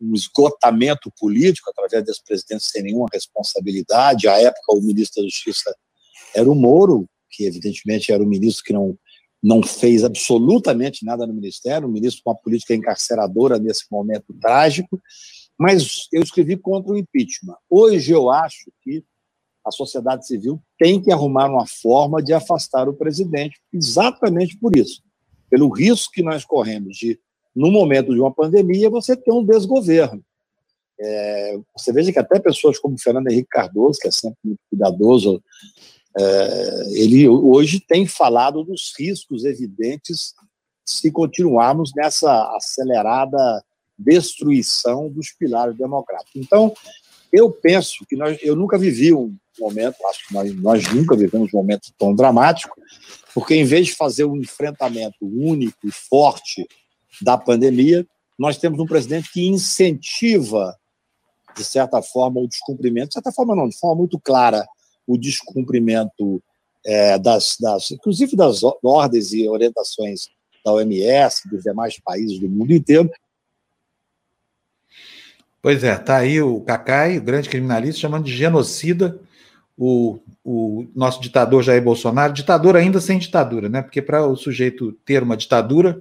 [0.00, 4.28] um esgotamento político, através desse presidente sem nenhuma responsabilidade.
[4.28, 5.74] À época, o ministro da Justiça
[6.36, 8.96] era o Moro, que evidentemente era o ministro que não
[9.42, 15.00] não fez absolutamente nada no Ministério, o ministro com uma política encarceradora nesse momento trágico,
[15.56, 17.54] mas eu escrevi contra o impeachment.
[17.70, 19.04] Hoje eu acho que
[19.64, 25.02] a sociedade civil tem que arrumar uma forma de afastar o presidente, exatamente por isso,
[25.48, 27.18] pelo risco que nós corremos de,
[27.54, 30.24] no momento de uma pandemia, você ter um desgoverno.
[30.98, 35.42] É, você veja que até pessoas como Fernando Henrique Cardoso, que é sempre muito cuidadoso
[36.92, 40.34] ele hoje tem falado dos riscos evidentes
[40.84, 43.62] se continuarmos nessa acelerada
[43.98, 46.36] destruição dos pilares democráticos.
[46.36, 46.72] Então,
[47.32, 51.52] eu penso que nós, eu nunca vivi um momento, acho que nós, nós nunca vivemos
[51.52, 52.80] um momento tão dramático,
[53.34, 56.66] porque em vez de fazer um enfrentamento único e forte
[57.20, 58.06] da pandemia,
[58.38, 60.76] nós temos um presidente que incentiva,
[61.56, 64.66] de certa forma, o descumprimento, de certa forma não, de forma muito clara,
[65.06, 66.42] o descumprimento
[66.84, 70.28] é, das, das, inclusive das ordens e orientações
[70.64, 73.10] da OMS, dos demais países do mundo inteiro.
[75.62, 79.20] Pois é, está aí o Cacai, o grande criminalista, chamando de genocida
[79.76, 83.82] o, o nosso ditador Jair Bolsonaro, ditador ainda sem ditadura, né?
[83.82, 86.00] Porque para o sujeito ter uma ditadura,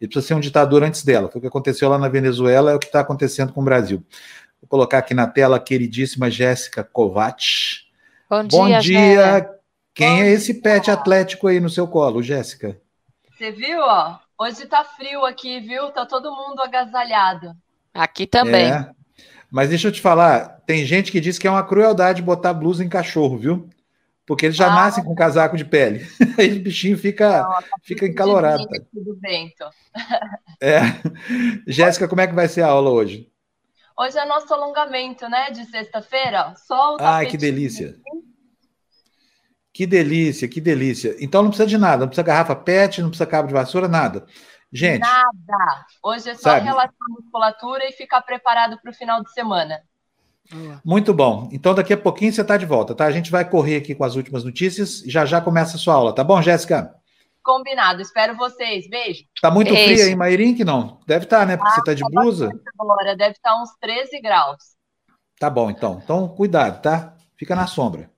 [0.00, 1.28] ele precisa ser um ditador antes dela.
[1.30, 4.02] Foi o que aconteceu lá na Venezuela, é o que está acontecendo com o Brasil.
[4.60, 7.86] Vou colocar aqui na tela a queridíssima Jéssica Kovács,
[8.32, 9.50] Bom dia, Bom dia
[9.94, 12.80] Quem é esse pet atlético aí no seu colo, Jéssica?
[13.30, 14.18] Você viu, ó?
[14.40, 15.90] Hoje tá frio aqui, viu?
[15.90, 17.54] Tá todo mundo agasalhado.
[17.92, 18.72] Aqui também.
[18.72, 18.90] É.
[19.50, 22.82] Mas deixa eu te falar, tem gente que diz que é uma crueldade botar blusa
[22.82, 23.68] em cachorro, viu?
[24.24, 26.06] Porque eles já ah, nascem com casaco de pele.
[26.38, 28.66] Aí o bichinho fica, não, fica encalorado.
[28.94, 29.66] Do vento.
[30.58, 30.80] É.
[31.68, 33.30] Jéssica, como é que vai ser a aula hoje?
[33.98, 35.50] Hoje é nosso alongamento, né?
[35.50, 36.54] De sexta-feira.
[36.56, 37.94] Só o Ai, que delícia.
[39.72, 41.16] Que delícia, que delícia.
[41.18, 44.26] Então não precisa de nada, não precisa garrafa PET, não precisa cabo de vassoura, nada.
[44.70, 45.00] Gente.
[45.00, 45.86] Nada.
[46.02, 49.80] Hoje é só sabe, relaxar a musculatura e ficar preparado para o final de semana.
[50.84, 51.48] Muito bom.
[51.52, 53.06] Então daqui a pouquinho você está de volta, tá?
[53.06, 55.94] A gente vai correr aqui com as últimas notícias e já já começa a sua
[55.94, 56.94] aula, tá bom, Jéssica?
[57.42, 58.00] Combinado.
[58.00, 58.88] Espero vocês.
[58.88, 59.24] Beijo.
[59.40, 59.94] Tá muito Beijo.
[59.94, 61.00] frio aí, Mairim, que não?
[61.06, 61.56] Deve estar, tá, né?
[61.56, 62.50] Porque ah, você tá de blusa.
[62.78, 64.76] Agora deve estar tá uns 13 graus.
[65.38, 66.00] Tá bom, então.
[66.02, 67.16] Então, cuidado, tá?
[67.36, 68.10] Fica na sombra.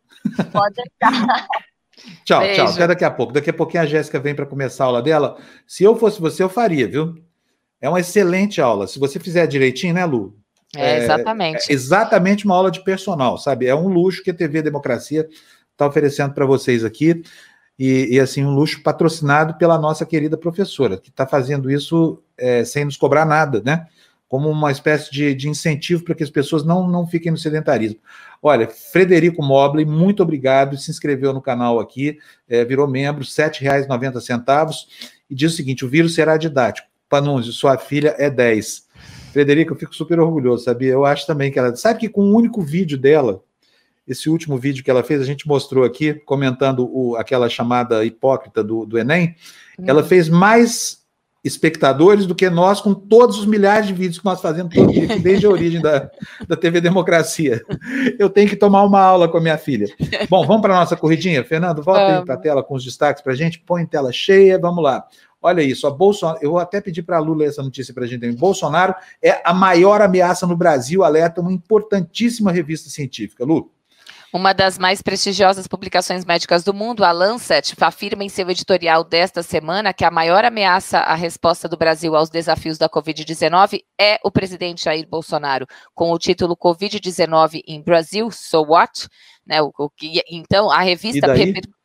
[0.53, 0.75] Pode
[2.25, 2.63] tchau, Beijo.
[2.63, 2.73] tchau.
[2.75, 3.33] Até daqui a pouco.
[3.33, 5.39] Daqui a pouquinho a Jéssica vem para começar a aula dela.
[5.67, 7.15] Se eu fosse você, eu faria, viu?
[7.81, 8.87] É uma excelente aula.
[8.87, 10.37] Se você fizer direitinho, né, Lu?
[10.77, 11.69] É, exatamente.
[11.69, 13.67] É, é exatamente uma aula de personal, sabe?
[13.67, 15.29] É um luxo que a TV Democracia
[15.73, 17.23] está oferecendo para vocês aqui.
[17.79, 22.65] E, e, assim, um luxo patrocinado pela nossa querida professora, que está fazendo isso é,
[22.65, 23.87] sem nos cobrar nada, né?
[24.29, 27.99] Como uma espécie de, de incentivo para que as pessoas não, não fiquem no sedentarismo.
[28.43, 32.19] Olha, Frederico Mobley, muito obrigado, se inscreveu no canal aqui,
[32.49, 34.75] é, virou membro, R$ 7,90,
[35.29, 36.89] e diz o seguinte: o vírus será didático.
[37.09, 38.85] Panunzio, sua filha é 10.
[39.33, 40.93] Frederico, eu fico super orgulhoso, sabia?
[40.93, 41.75] Eu acho também que ela.
[41.75, 43.43] Sabe que com um único vídeo dela,
[44.07, 48.63] esse último vídeo que ela fez, a gente mostrou aqui, comentando o, aquela chamada hipócrita
[48.63, 49.35] do, do Enem,
[49.79, 49.85] hum.
[49.87, 51.05] ela fez mais
[51.45, 55.19] espectadores do que nós com todos os milhares de vídeos que nós fazemos todo dia,
[55.21, 56.11] desde a origem da,
[56.49, 57.63] da TV Democracia.
[58.19, 59.87] Eu tenho que tomar uma aula com a minha filha.
[60.31, 61.45] Bom, vamos para a nossa corridinha?
[61.45, 64.59] Fernando, volta aí para a tela com os destaques para a gente, põe tela cheia,
[64.59, 65.07] vamos lá.
[65.43, 68.07] Olha isso, a Bolsonaro, eu vou até pedir para a Lula essa notícia para a
[68.07, 68.27] gente.
[68.33, 73.45] Bolsonaro é a maior ameaça no Brasil, alerta uma importantíssima revista científica.
[73.45, 73.71] Lu.
[74.35, 79.45] Uma das mais prestigiosas publicações médicas do mundo, a Lancet, afirma em seu editorial desta
[79.45, 84.33] semana que a maior ameaça à resposta do Brasil aos desafios da Covid-19 é o
[84.33, 89.07] presidente Jair Bolsonaro, com o título Covid-19 em Brasil, So What?
[89.47, 89.89] Né, o, o,
[90.29, 91.29] então, a revista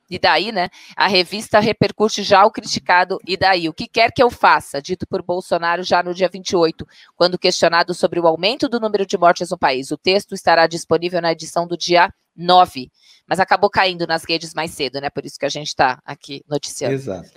[0.10, 0.70] e daí, né?
[0.96, 3.70] A revista repercute já o criticado e daí.
[3.70, 4.82] O que quer que eu faça?
[4.82, 9.18] Dito por Bolsonaro já no dia 28, quando questionado sobre o aumento do número de
[9.18, 9.92] mortes no país.
[9.92, 12.90] O texto estará disponível na edição do dia 9,
[13.28, 15.10] mas acabou caindo nas redes mais cedo, né?
[15.10, 16.96] Por isso que a gente está aqui noticiando.
[16.96, 17.30] Exato.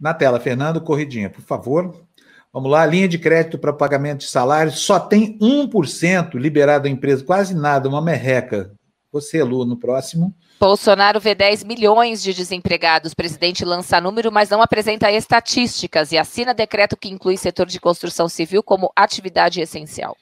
[0.00, 2.06] Na tela, Fernando Corridinha, por favor.
[2.52, 7.22] Vamos lá, linha de crédito para pagamento de salários, só tem 1% liberado à empresa,
[7.22, 8.72] quase nada, uma merreca.
[9.10, 10.34] Você, Lu, no próximo.
[10.60, 13.12] Bolsonaro vê 10 milhões de desempregados.
[13.12, 17.80] O presidente lança número, mas não apresenta estatísticas e assina decreto que inclui setor de
[17.80, 20.16] construção civil como atividade essencial.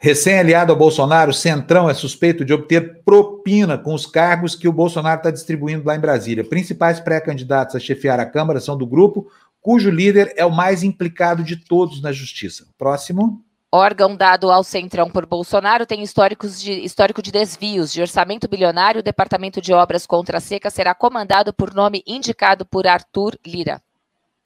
[0.00, 5.18] Recém-aliado ao Bolsonaro, Centrão é suspeito de obter propina com os cargos que o Bolsonaro
[5.18, 6.48] está distribuindo lá em Brasília.
[6.48, 9.28] Principais pré-candidatos a chefiar a Câmara são do grupo,
[9.60, 12.68] cujo líder é o mais implicado de todos na justiça.
[12.78, 13.42] Próximo.
[13.70, 19.00] Órgão dado ao Centrão por Bolsonaro tem históricos de, histórico de desvios de orçamento bilionário.
[19.00, 23.82] O Departamento de Obras contra a Seca será comandado por nome indicado por Arthur Lira.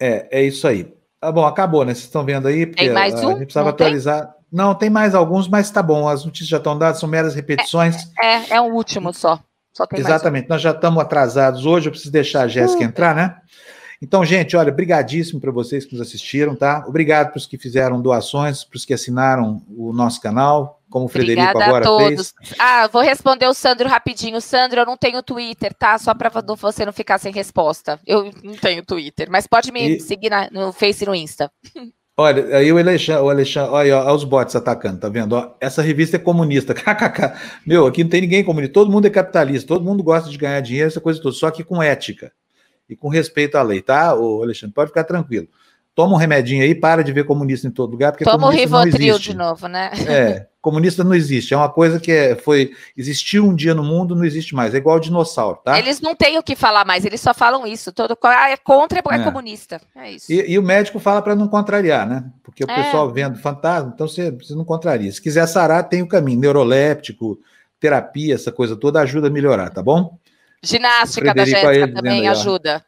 [0.01, 0.93] É, é isso aí.
[1.21, 1.95] Ah, bom, acabou, né?
[1.95, 2.67] Vocês estão vendo aí?
[2.67, 3.29] Tem mais um?
[3.29, 4.27] A gente precisava Não atualizar.
[4.27, 4.35] Tem?
[4.51, 6.09] Não, tem mais alguns, mas tá bom.
[6.09, 7.97] As notícias já estão dadas, são meras repetições.
[8.21, 9.39] É, é, é o último só.
[9.73, 10.49] só Exatamente.
[10.49, 11.87] Nós já estamos atrasados hoje.
[11.87, 13.37] Eu preciso deixar a Jéssica entrar, né?
[14.03, 16.85] Então, gente, olha, brigadíssimo para vocês que nos assistiram, tá?
[16.89, 21.09] Obrigado para os que fizeram doações, para os que assinaram o nosso canal, como o
[21.09, 22.35] Frederico Obrigada agora a todos.
[22.37, 22.55] fez.
[22.59, 24.41] Ah, vou responder o Sandro rapidinho.
[24.41, 25.97] Sandro, eu não tenho Twitter, tá?
[25.99, 28.01] Só para você não ficar sem resposta.
[28.05, 30.01] Eu não tenho Twitter, mas pode me e...
[30.01, 31.49] seguir na, no Face e no Insta.
[32.15, 35.33] Olha, aí o Alexandre, o Alexandre olha, olha os bots atacando, tá vendo?
[35.33, 37.33] Ó, essa revista é comunista, kkk.
[37.67, 40.61] Meu, aqui não tem ninguém comunista, todo mundo é capitalista, todo mundo gosta de ganhar
[40.61, 42.31] dinheiro, essa coisa toda, só que com ética
[42.89, 44.75] e com respeito à lei, tá, o Alexandre?
[44.75, 45.49] Pode ficar tranquilo.
[45.95, 49.19] Toma um remedinho aí, para de ver comunista em todo lugar, porque Toma o Rivotril
[49.19, 49.91] de novo, né?
[50.09, 54.17] É, comunista não existe, é uma coisa que é, foi, existiu um dia no mundo,
[54.17, 55.79] não existe mais, é igual dinossauro, tá?
[55.79, 59.01] Eles não têm o que falar mais, eles só falam isso, todo, ah, é contra,
[59.01, 60.33] é, é comunista, é isso.
[60.33, 62.25] E, e, o médico fala para não contrariar, né?
[62.43, 62.75] Porque o é.
[62.75, 65.13] pessoal vendo fantasma, então você, você não contraria.
[65.13, 67.39] Se quiser sarar, tem o caminho, neuroléptico,
[67.79, 70.17] terapia, essa coisa toda ajuda a melhorar, tá bom?
[70.63, 72.85] Ginástica da Jéssica também ajuda.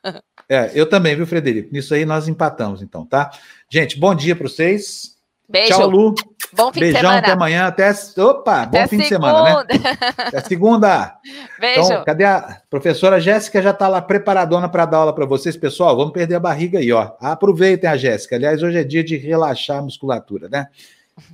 [0.48, 1.72] É, eu também, viu, Frederico?
[1.72, 3.30] Nisso aí nós empatamos, então, tá?
[3.68, 5.14] Gente, bom dia para vocês.
[5.48, 5.74] Beijo.
[5.74, 6.14] Tchau, Lu.
[6.52, 7.18] Bom fim Beijão, de semana.
[7.18, 7.66] até amanhã.
[7.66, 9.26] Até, opa, Até bom fim de segunda.
[9.28, 9.98] semana, né?
[10.18, 11.16] Até segunda.
[11.59, 11.80] Beijo.
[11.80, 13.60] Então, cadê a professora Jéssica?
[13.60, 15.96] Já está lá preparadona para dar aula para vocês, pessoal.
[15.96, 17.12] Vamos perder a barriga aí, ó.
[17.20, 18.36] Aproveitem a Jéssica.
[18.36, 20.68] Aliás, hoje é dia de relaxar a musculatura, né?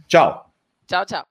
[0.09, 0.51] Tchau.
[0.87, 1.31] Tchau, tchau.